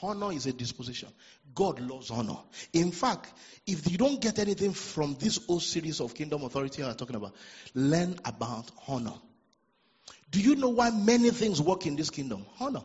[0.03, 1.09] Honor is a disposition.
[1.55, 2.39] God loves honor.
[2.73, 3.33] In fact,
[3.67, 7.35] if you don't get anything from this whole series of kingdom authority I'm talking about,
[7.75, 9.15] learn about honor.
[10.31, 12.45] Do you know why many things work in this kingdom?
[12.59, 12.83] Honor.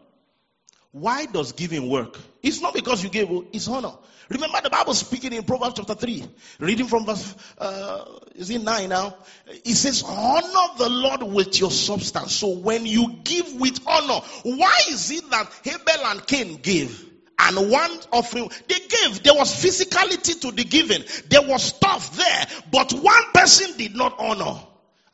[0.91, 2.17] Why does giving work?
[2.41, 3.93] It's not because you gave, it's honor.
[4.30, 6.23] Remember the Bible speaking in Proverbs chapter 3,
[6.60, 9.15] reading from verse, uh, is it 9 now?
[9.47, 12.34] It says, honor the Lord with your substance.
[12.34, 17.06] So when you give with honor, why is it that Abel and Cain gave?
[17.38, 19.23] And one offering, they gave.
[19.23, 21.04] There was physicality to the giving.
[21.30, 24.60] There was stuff there, but one person did not honor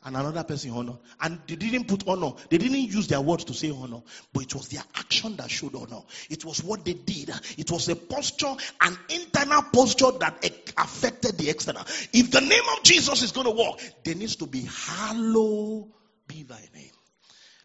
[0.06, 0.96] and another person honor.
[1.20, 2.32] And they didn't put honor.
[2.48, 5.74] They didn't use their words to say honor, but it was their action that showed
[5.74, 6.02] honor.
[6.30, 7.30] It was what they did.
[7.58, 11.82] It was a posture, an internal posture that affected the external.
[12.12, 15.90] If the name of Jesus is going to work, there needs to be hallowed
[16.28, 16.90] be thy name.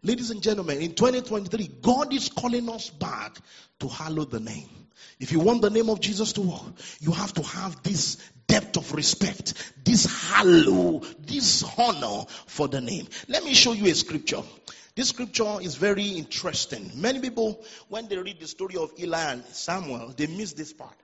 [0.04, 3.38] Ladies and gentlemen, in 2023, God is calling us back
[3.80, 4.70] to hallow the name.
[5.20, 8.18] If you want the name of Jesus to work, you have to have this
[8.52, 9.54] depth of respect,
[9.86, 13.08] this hallow, this honor for the name.
[13.30, 14.42] Let me show you a scripture.
[14.94, 16.92] This scripture is very interesting.
[16.96, 20.96] Many people, when they read the story of Eli and Samuel, they miss this part.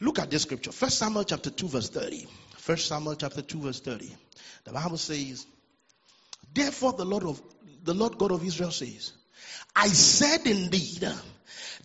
[0.00, 0.70] Look at this scripture.
[0.70, 2.28] First Samuel chapter 2 verse 30.
[2.56, 4.08] First Samuel chapter 2 verse 30.
[4.64, 5.46] The Bible says,
[6.54, 7.42] Therefore the Lord of
[7.82, 9.12] the Lord God of Israel says,
[9.74, 11.08] I said indeed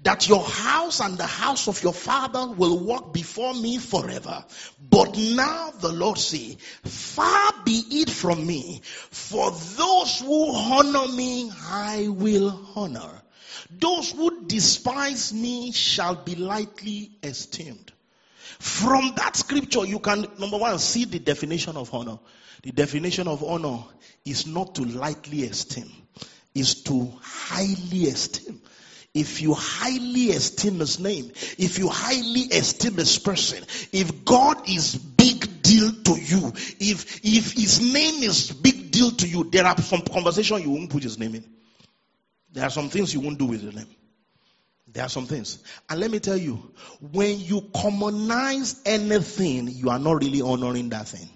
[0.01, 4.43] that your house and the house of your father will walk before me forever.
[4.89, 11.51] But now the Lord say, far be it from me, for those who honor me,
[11.69, 13.21] I will honor.
[13.69, 17.91] Those who despise me shall be lightly esteemed.
[18.60, 22.19] From that scripture, you can, number one, see the definition of honor.
[22.62, 23.84] The definition of honor
[24.25, 25.91] is not to lightly esteem,
[26.53, 28.62] is to highly esteem
[29.13, 34.95] if you highly esteem his name, if you highly esteem his person, if God is
[34.95, 36.47] big deal to you,
[36.80, 40.89] if if his name is big deal to you, there are some conversation you won't
[40.89, 41.45] put his name in.
[42.52, 43.88] There are some things you won't do with his name.
[44.88, 45.60] There are some things.
[45.89, 51.08] And let me tell you, when you commonize anything, you are not really honoring that
[51.08, 51.30] thing.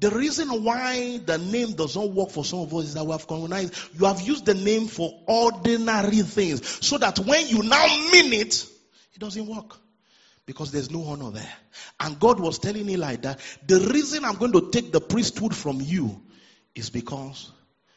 [0.00, 3.12] The reason why the name does not work for some of us is that we
[3.12, 3.74] have colonized.
[3.98, 6.86] You have used the name for ordinary things.
[6.86, 8.66] So that when you now mean it,
[9.14, 9.76] it doesn't work.
[10.46, 11.52] Because there's no honor there.
[12.00, 15.80] And God was telling Eli that the reason I'm going to take the priesthood from
[15.82, 16.22] you
[16.74, 17.50] is because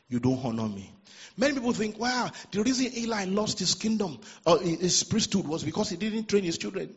[0.10, 0.92] you don't honor me.
[1.38, 5.90] Many people think, wow, the reason Eli lost his kingdom, or his priesthood, was because
[5.90, 6.94] he didn't train his children.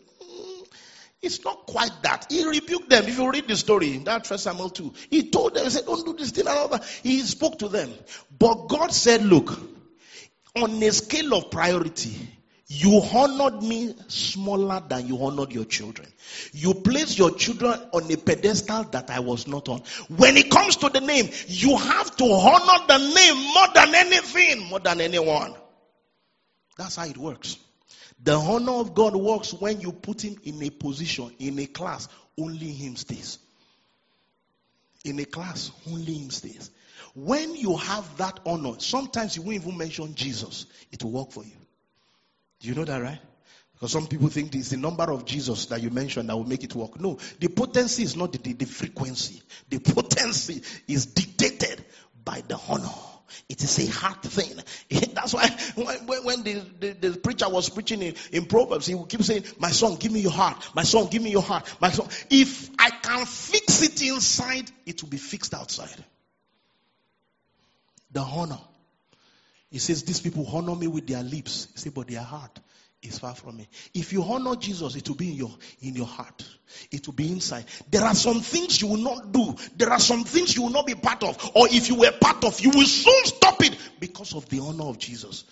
[1.26, 2.26] It's not quite that.
[2.30, 3.04] He rebuked them.
[3.04, 5.84] If you read the story, in that first Samuel 2, he told them, he said,
[5.84, 6.84] don't do this thing and all that.
[7.02, 7.92] He spoke to them.
[8.38, 9.58] But God said, look,
[10.54, 12.16] on a scale of priority,
[12.68, 16.08] you honored me smaller than you honored your children.
[16.52, 19.82] You placed your children on a pedestal that I was not on.
[20.08, 24.68] When it comes to the name, you have to honor the name more than anything,
[24.68, 25.54] more than anyone.
[26.78, 27.56] That's how it works.
[28.22, 32.08] The honor of God works when you put him in a position, in a class,
[32.38, 33.38] only him stays.
[35.04, 36.70] In a class, only him stays.
[37.14, 40.66] When you have that honor, sometimes you won't even mention Jesus.
[40.92, 41.56] It will work for you.
[42.60, 43.20] Do you know that, right?
[43.74, 46.64] Because some people think it's the number of Jesus that you mentioned that will make
[46.64, 46.98] it work.
[46.98, 49.42] No, the potency is not the, the, the frequency.
[49.68, 51.84] The potency is dictated
[52.24, 52.88] by the honor.
[53.48, 54.56] It is a hard thing.
[55.14, 59.08] That's why when, when the, the, the, preacher was preaching in, in Proverbs, he would
[59.08, 60.68] keep saying, My son, give me your heart.
[60.74, 61.72] My son, give me your heart.
[61.80, 62.08] My son.
[62.28, 66.04] If I can fix it inside, it will be fixed outside.
[68.10, 68.58] The honor.
[69.70, 71.68] He says, These people honor me with their lips.
[71.74, 72.58] He said, But their heart
[73.06, 73.68] is far from me.
[73.94, 75.50] If you honor Jesus, it will be in your
[75.80, 76.44] in your heart.
[76.90, 77.64] It will be inside.
[77.90, 79.56] There are some things you will not do.
[79.76, 81.52] There are some things you will not be part of.
[81.54, 84.84] Or if you were part of, you will soon stop it because of the honor
[84.84, 85.44] of Jesus.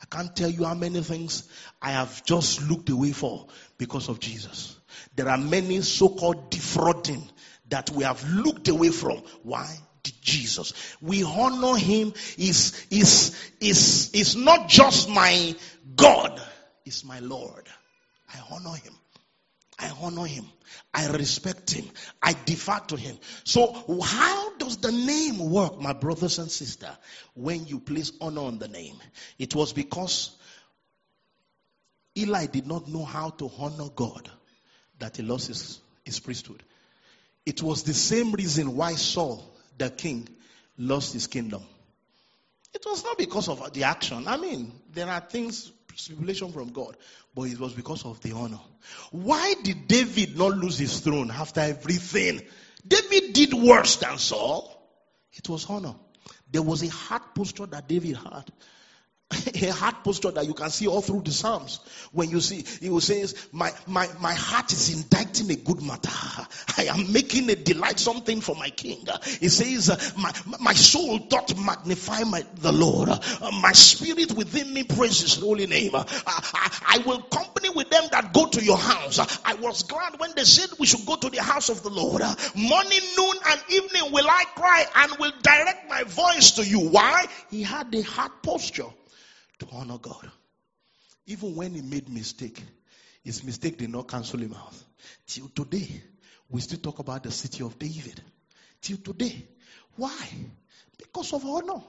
[0.00, 1.48] I can't tell you how many things
[1.82, 3.48] I have just looked away for
[3.78, 4.76] because of Jesus.
[5.16, 7.28] There are many so-called defrauding
[7.68, 9.22] that we have looked away from.
[9.42, 9.76] Why?
[10.20, 10.72] Jesus.
[11.00, 15.54] We honor him is, is, is, is not just my
[15.96, 16.40] God,
[16.88, 17.68] is my Lord.
[18.34, 18.94] I honor him.
[19.78, 20.44] I honor him.
[20.92, 21.86] I respect him.
[22.22, 23.16] I defer to him.
[23.44, 23.72] So
[24.02, 26.96] how does the name work, my brothers and sisters,
[27.34, 28.96] when you place honor on the name?
[29.38, 30.36] It was because
[32.16, 34.28] Eli did not know how to honor God
[34.98, 36.62] that he lost his, his priesthood.
[37.46, 40.28] It was the same reason why Saul the king
[40.76, 41.62] lost his kingdom.
[42.74, 44.26] It was not because of the action.
[44.26, 45.72] I mean, there are things,
[46.06, 46.96] tribulation from God,
[47.34, 48.60] but it was because of the honor.
[49.10, 52.42] Why did David not lose his throne after everything?
[52.86, 54.74] David did worse than Saul.
[55.32, 55.94] It was honor.
[56.50, 58.50] There was a heart posture that David had.
[59.62, 61.80] a heart posture that you can see all through the Psalms.
[62.12, 66.08] When you see, he will say, my, my, my heart is inditing a good matter.
[66.78, 69.04] I am making a delight something for my king.
[69.40, 73.08] He says, my, my soul doth magnify my, the Lord.
[73.60, 75.94] My spirit within me praises his holy name.
[75.94, 79.18] I, I, I will company with them that go to your house.
[79.44, 82.22] I was glad when they said we should go to the house of the Lord.
[82.54, 86.80] Morning, noon, and evening will I cry and will direct my voice to you.
[86.88, 87.26] Why?
[87.50, 88.86] He had a heart posture
[89.58, 90.30] to honor God.
[91.26, 92.62] Even when he made mistake,
[93.22, 94.74] his mistake did not cancel him out.
[95.26, 96.02] Till today,
[96.48, 98.20] we still talk about the city of David.
[98.80, 99.46] Till today.
[99.96, 100.16] Why?
[100.96, 101.82] Because of honor.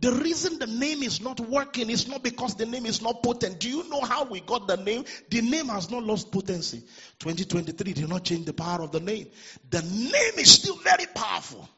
[0.00, 3.58] The reason the name is not working is not because the name is not potent.
[3.58, 5.04] Do you know how we got the name?
[5.28, 6.80] The name has not lost potency.
[7.18, 9.26] 2023 did not change the power of the name.
[9.70, 11.68] The name is still very powerful,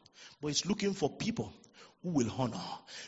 [0.41, 1.51] but it's looking for people
[2.05, 2.61] who will honor.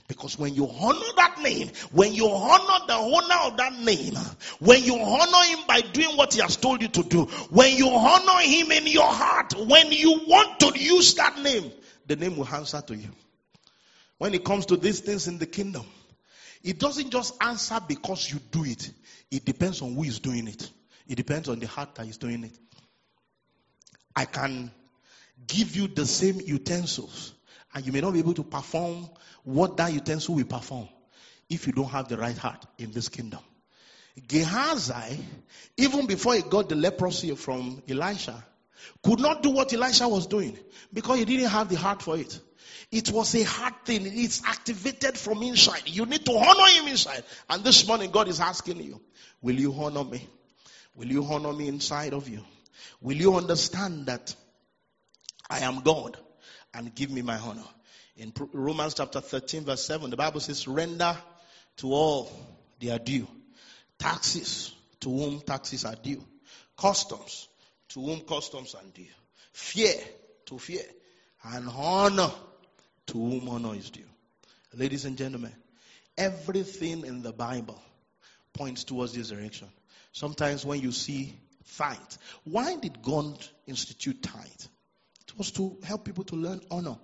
[0.07, 4.15] Because when you honor that name, when you honor the owner of that name,
[4.59, 7.89] when you honor him by doing what he has told you to do, when you
[7.89, 11.71] honor him in your heart, when you want to use that name,
[12.07, 13.09] the name will answer to you.
[14.17, 15.85] When it comes to these things in the kingdom,
[16.63, 18.89] it doesn't just answer because you do it.
[19.29, 20.71] It depends on who is doing it.
[21.07, 22.57] It depends on the heart that is doing it.
[24.15, 24.71] I can
[25.45, 27.33] give you the same utensils
[27.73, 29.09] and you may not be able to perform
[29.43, 30.87] what that utensil will perform
[31.49, 33.39] if you don't have the right heart in this kingdom.
[34.27, 35.19] Gehazi,
[35.77, 38.43] even before he got the leprosy from Elisha,
[39.03, 40.57] could not do what Elisha was doing
[40.91, 42.39] because he didn't have the heart for it.
[42.91, 44.03] It was a hard thing.
[44.05, 45.83] It's activated from inside.
[45.85, 47.23] You need to honor him inside.
[47.49, 49.01] And this morning, God is asking you,
[49.41, 50.27] Will you honor me?
[50.95, 52.43] Will you honor me inside of you?
[53.01, 54.33] Will you understand that
[55.49, 56.17] I am God?
[56.77, 57.63] And give me my honor.
[58.17, 61.17] In Romans chapter 13, verse 7, the Bible says, Render
[61.77, 62.31] to all
[62.79, 63.27] their due.
[63.97, 66.23] Taxes to whom taxes are due.
[66.77, 67.47] Customs
[67.89, 69.05] to whom customs are due.
[69.53, 69.95] Fear
[70.45, 70.83] to fear.
[71.43, 72.31] And honor
[73.07, 74.01] to whom honor is due.
[74.75, 75.53] Ladies and gentlemen,
[76.15, 77.81] everything in the Bible
[78.53, 79.67] points towards this direction.
[80.11, 84.67] Sometimes when you see fight, why did God institute tithe?
[85.37, 86.97] Was to help people to learn honor.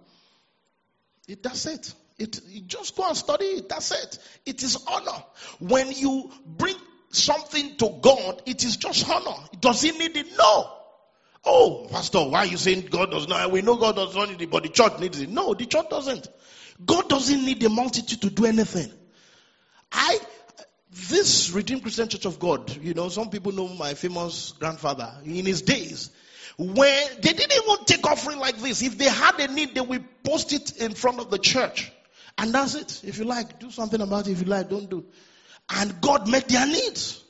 [1.28, 1.94] It, that's it.
[2.18, 3.70] It, you just go and study it.
[3.70, 4.20] That's it.
[4.46, 5.24] It is honor.
[5.60, 6.76] When you bring
[7.10, 9.38] something to God, it is just honor.
[9.60, 10.28] Does he need it?
[10.38, 10.70] No.
[11.46, 13.52] Oh, Pastor, why are you saying God does not?
[13.52, 15.30] We know God does not need it, but the church needs it.
[15.30, 16.28] No, the church doesn't.
[16.86, 18.92] God doesn't need the multitude to do anything.
[19.92, 20.20] I,
[20.92, 25.46] this Redeemed Christian Church of God, you know, some people know my famous grandfather in
[25.46, 26.12] his days.
[26.58, 28.82] When they didn't even take offering like this.
[28.82, 31.92] If they had a need, they would post it in front of the church.
[32.38, 33.02] And that's it.
[33.04, 34.32] If you like, do something about it.
[34.32, 35.06] If you like, don't do.
[35.70, 37.24] And God met their needs.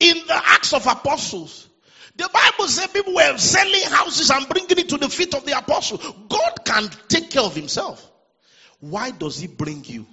[0.00, 1.68] In the Acts of Apostles,
[2.16, 5.56] the Bible said people were selling houses and bringing it to the feet of the
[5.56, 5.98] apostle.
[6.28, 8.10] God can take care of himself.
[8.80, 10.06] Why does he bring you?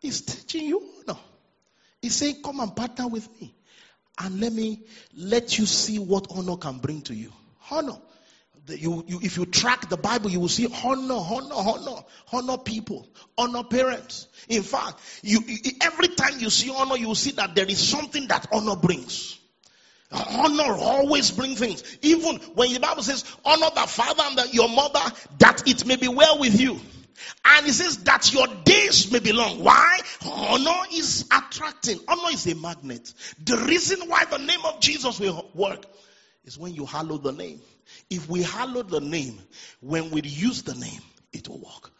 [0.00, 1.18] He's teaching you honor.
[2.00, 3.54] He's saying, Come and partner with me.
[4.18, 4.80] And let me
[5.16, 7.32] let you see what honor can bring to you.
[7.70, 7.98] Honor.
[8.68, 13.08] You, you, if you track the Bible, you will see honor, honor, honor, honor people,
[13.36, 14.28] honor parents.
[14.48, 15.40] In fact, you,
[15.80, 19.38] every time you see honor, you will see that there is something that honor brings.
[20.12, 21.82] Honor always brings things.
[22.02, 25.00] Even when the Bible says, honor the father and the, your mother,
[25.38, 26.78] that it may be well with you.
[27.44, 29.62] And it says that your days may be long.
[29.62, 30.00] Why?
[30.24, 31.98] Honor is attracting.
[32.06, 33.12] Honor is a magnet.
[33.44, 35.84] The reason why the name of Jesus will work
[36.44, 37.60] is when you hallow the name.
[38.10, 39.38] If we hallow the name,
[39.80, 41.00] when we use the name,
[41.32, 41.90] it will work.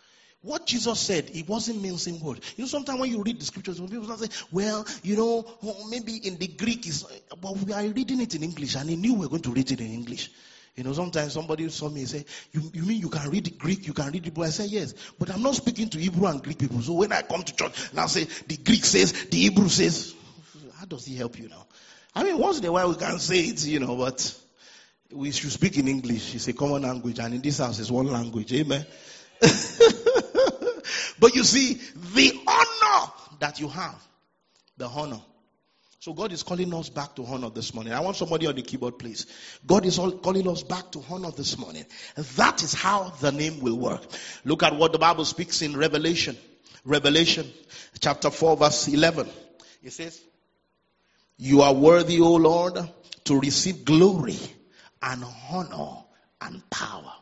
[0.42, 2.54] What Jesus said, it wasn't mincing words.
[2.56, 5.88] You know, sometimes when you read the scriptures, when people say, well, you know, oh,
[5.88, 7.06] maybe in the Greek is,
[7.40, 9.70] but we are reading it in English, and he knew we were going to read
[9.70, 10.30] it in English.
[10.74, 13.50] You know, sometimes somebody saw me and say, you, you mean you can read the
[13.50, 14.42] Greek, you can read Hebrew?
[14.42, 14.94] I say, yes.
[15.18, 16.80] But I'm not speaking to Hebrew and Greek people.
[16.80, 20.14] So when I come to church and I say, the Greek says, the Hebrew says,
[20.78, 21.66] how does he help you now?
[22.14, 24.38] I mean, once in a while we can say it, you know, but
[25.12, 26.34] we should speak in English.
[26.34, 28.52] It's a common language, and in this house it's one language.
[28.52, 28.84] Amen.
[31.18, 31.74] but you see,
[32.14, 34.00] the honor that you have,
[34.76, 35.20] the honor.
[36.02, 37.92] So God is calling us back to honor this morning.
[37.92, 39.26] I want somebody on the keyboard, please.
[39.64, 41.86] God is all calling us back to honor this morning.
[42.36, 44.02] That is how the name will work.
[44.44, 46.36] Look at what the Bible speaks in Revelation.
[46.84, 47.48] Revelation
[48.00, 49.28] chapter 4 verse 11.
[49.84, 50.20] It says,
[51.38, 52.78] You are worthy, O Lord,
[53.24, 54.38] to receive glory
[55.02, 56.04] and honor
[56.40, 57.12] and power.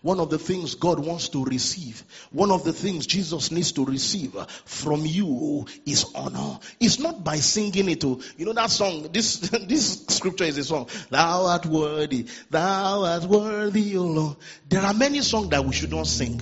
[0.00, 3.84] One of the things God wants to receive, one of the things Jesus needs to
[3.84, 6.60] receive from you is honor.
[6.78, 9.38] It's not by singing it to, you know that song, this,
[9.68, 10.88] this scripture is a song.
[11.10, 14.36] Thou art worthy, thou art worthy, O Lord.
[14.68, 16.40] There are many songs that we should not sing.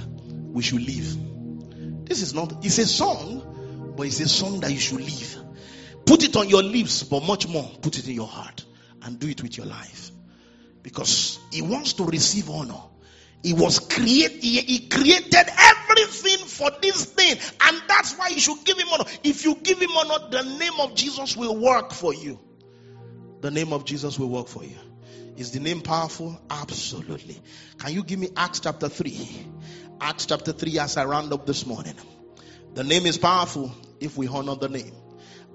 [0.53, 1.17] We should leave.
[2.05, 5.46] This is not, it's a song, but it's a song that you should leave.
[6.07, 8.65] Put it on your lips, but much more, put it in your heart
[9.03, 10.11] and do it with your life.
[10.83, 12.81] Because he wants to receive honor.
[13.43, 17.37] He was created, he, created everything for this thing.
[17.61, 19.05] And that's why you should give him honor.
[19.23, 22.39] If you give him honor, the name of Jesus will work for you.
[23.41, 24.77] The name of Jesus will work for you.
[25.37, 26.41] Is the name powerful?
[26.51, 27.41] Absolutely.
[27.79, 29.47] Can you give me Acts chapter 3?
[30.01, 31.95] Acts chapter 3 as I round up this morning.
[32.75, 34.93] The name is powerful if we honor the name.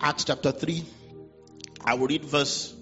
[0.03, 0.83] Acts chapter 3.
[1.85, 2.73] I will read verse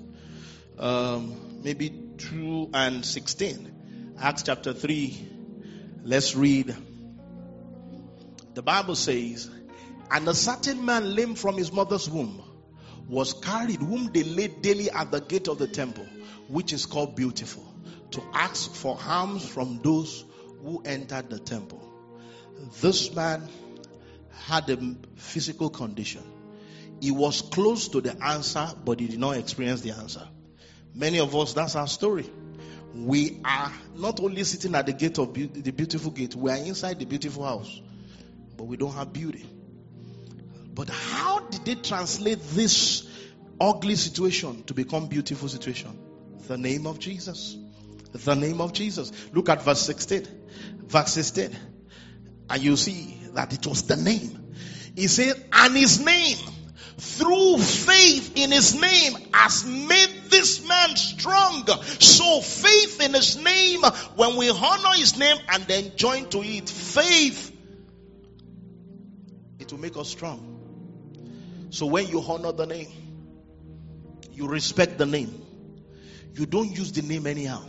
[0.78, 4.16] um, maybe 2 and 16.
[4.18, 5.28] Acts chapter 3.
[6.06, 6.74] Let's read.
[8.54, 9.50] The Bible says,
[10.10, 12.42] And a certain man lame from his mother's womb
[13.10, 16.08] was carried, whom they laid daily at the gate of the temple,
[16.48, 17.66] which is called Beautiful,
[18.12, 20.24] to ask for alms from those
[20.64, 21.86] who entered the temple.
[22.80, 23.46] This man
[24.32, 26.24] had a physical condition.
[27.02, 30.28] He was close to the answer, but he did not experience the answer.
[30.94, 32.30] Many of us, that's our story.
[32.94, 36.58] We are not only sitting at the gate of be- the beautiful gate, we are
[36.58, 37.82] inside the beautiful house,
[38.58, 39.46] but we don't have beauty.
[40.74, 43.08] But how did they translate this
[43.60, 45.98] ugly situation to become beautiful situation?
[46.48, 47.58] The name of Jesus.
[48.12, 49.12] The name of Jesus.
[49.34, 50.28] Look at verse 16.
[50.88, 51.56] Verse 16.
[52.50, 54.54] And you see that it was the name.
[54.96, 56.38] He said, and his name
[57.00, 61.66] through faith in his name has made this man strong.
[62.00, 63.82] So faith in his name,
[64.16, 67.56] when we honor his name and then join to it faith,
[69.60, 70.58] it will make us strong.
[71.70, 72.88] So when you honor the name,
[74.34, 75.42] you respect the name.
[76.34, 77.64] You don't use the name anyhow.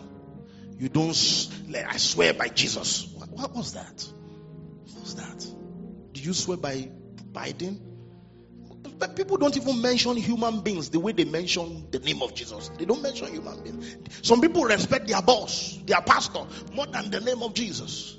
[0.79, 3.07] You don't, I swear by Jesus.
[3.13, 4.09] What, was that?
[4.93, 5.47] What was that?
[6.13, 6.91] Did you swear by
[7.33, 7.90] Biden?
[9.01, 12.71] But people don't even mention human beings the way they mention the name of Jesus.
[12.79, 13.97] They don't mention human beings.
[14.21, 16.45] Some people respect their boss, their pastor,
[16.75, 18.19] more than the name of Jesus.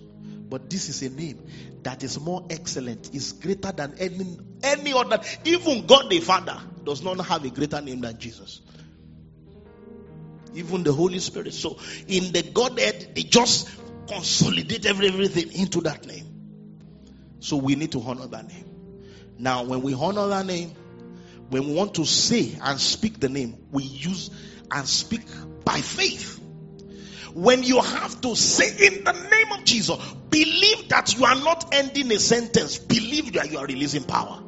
[0.49, 1.39] But this is a name
[1.83, 5.21] that is more excellent, is greater than any any other.
[5.45, 8.61] Even God the Father does not have a greater name than Jesus.
[10.55, 11.53] Even the Holy Spirit.
[11.53, 11.77] So
[12.07, 13.69] in the Godhead, they just
[14.07, 16.25] consolidate everything into that name.
[17.39, 18.70] So we need to honor that name.
[19.41, 20.69] Now, when we honor that name,
[21.49, 24.29] when we want to say and speak the name, we use
[24.69, 25.21] and speak
[25.65, 26.39] by faith.
[27.33, 29.97] When you have to say in the name of Jesus,
[30.29, 34.43] believe that you are not ending a sentence, believe that you are releasing power.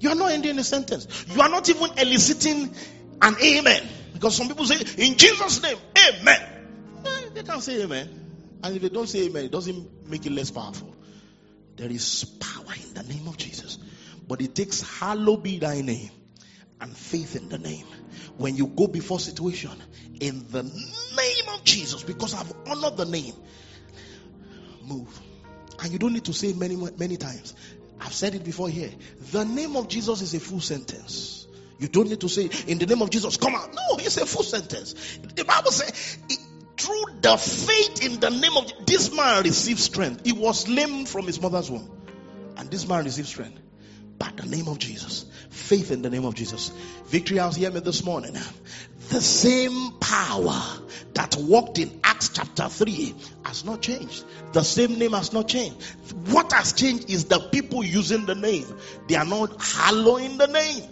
[0.00, 1.26] You are not ending a sentence.
[1.32, 2.74] You are not even eliciting
[3.22, 3.86] an amen.
[4.14, 5.76] Because some people say, in Jesus' name,
[6.08, 6.42] amen.
[7.06, 8.08] Eh, they can't say amen.
[8.64, 10.92] And if they don't say amen, it doesn't make it less powerful.
[11.80, 13.78] There is power in the name of Jesus.
[14.28, 16.10] But it takes hallowed be thy name
[16.78, 17.86] and faith in the name.
[18.36, 19.70] When you go before situation,
[20.20, 23.32] in the name of Jesus, because I've honored the name,
[24.82, 25.08] move.
[25.82, 27.54] And you don't need to say many, many times.
[27.98, 28.90] I've said it before here.
[29.32, 31.46] The name of Jesus is a full sentence.
[31.78, 33.72] You don't need to say, in the name of Jesus, come out.
[33.72, 34.92] No, it's a full sentence.
[35.34, 36.18] The Bible says,
[36.80, 40.24] through the faith in the name of this man received strength.
[40.24, 41.90] He was lame from his mother's womb.
[42.56, 43.60] And this man received strength
[44.18, 45.26] by the name of Jesus.
[45.50, 46.70] Faith in the name of Jesus.
[47.06, 48.34] Victory House, hear me this morning.
[49.08, 50.62] The same power
[51.14, 53.14] that walked in Acts chapter 3
[53.44, 54.24] has not changed.
[54.52, 55.82] The same name has not changed.
[56.28, 58.66] What has changed is the people using the name.
[59.08, 60.84] They are not hallowing the name.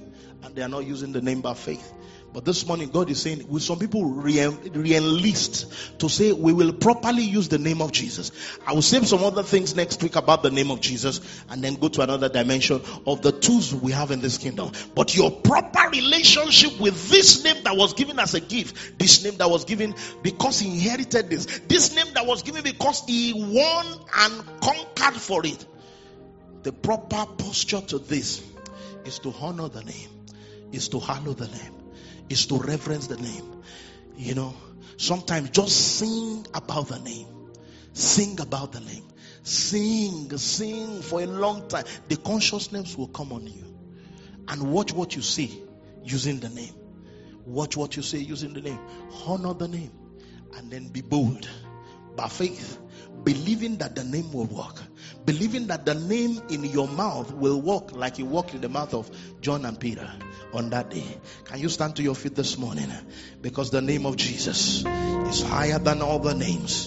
[0.43, 1.93] And they are not using the name by faith.
[2.31, 6.75] But this morning, God is saying, will some people re enlist to say, we will
[6.75, 8.33] properly use the name of Jesus?
[8.67, 11.77] I will save some other things next week about the name of Jesus and then
[11.77, 14.73] go to another dimension of the tools we have in this kingdom.
[14.95, 19.39] But your proper relationship with this name that was given as a gift, this name
[19.39, 23.87] that was given because he inherited this, this name that was given because he won
[24.17, 25.67] and conquered for it.
[26.63, 28.43] The proper posture to this
[29.07, 30.11] is to honor the name,
[30.73, 31.78] is to hallow the name
[32.29, 33.63] is to reverence the name.
[34.17, 34.55] You know,
[34.97, 37.27] sometimes just sing about the name.
[37.93, 39.05] Sing about the name.
[39.43, 41.85] Sing, sing for a long time.
[42.09, 43.65] The consciousness will come on you.
[44.49, 45.51] And watch what you say
[46.05, 46.75] using the name.
[47.47, 48.79] Watch what you say using the name.
[49.27, 49.93] Honor the name.
[50.57, 51.49] And then be bold
[52.17, 52.79] by faith
[53.25, 54.81] believing that the name will work,
[55.25, 58.95] believing that the name in your mouth will work like it worked in the mouth
[58.95, 59.11] of
[59.41, 60.11] John and Peter
[60.53, 61.07] on that day.
[61.45, 62.91] Can you stand to your feet this morning?
[63.41, 66.87] Because the name of Jesus is higher than all the names.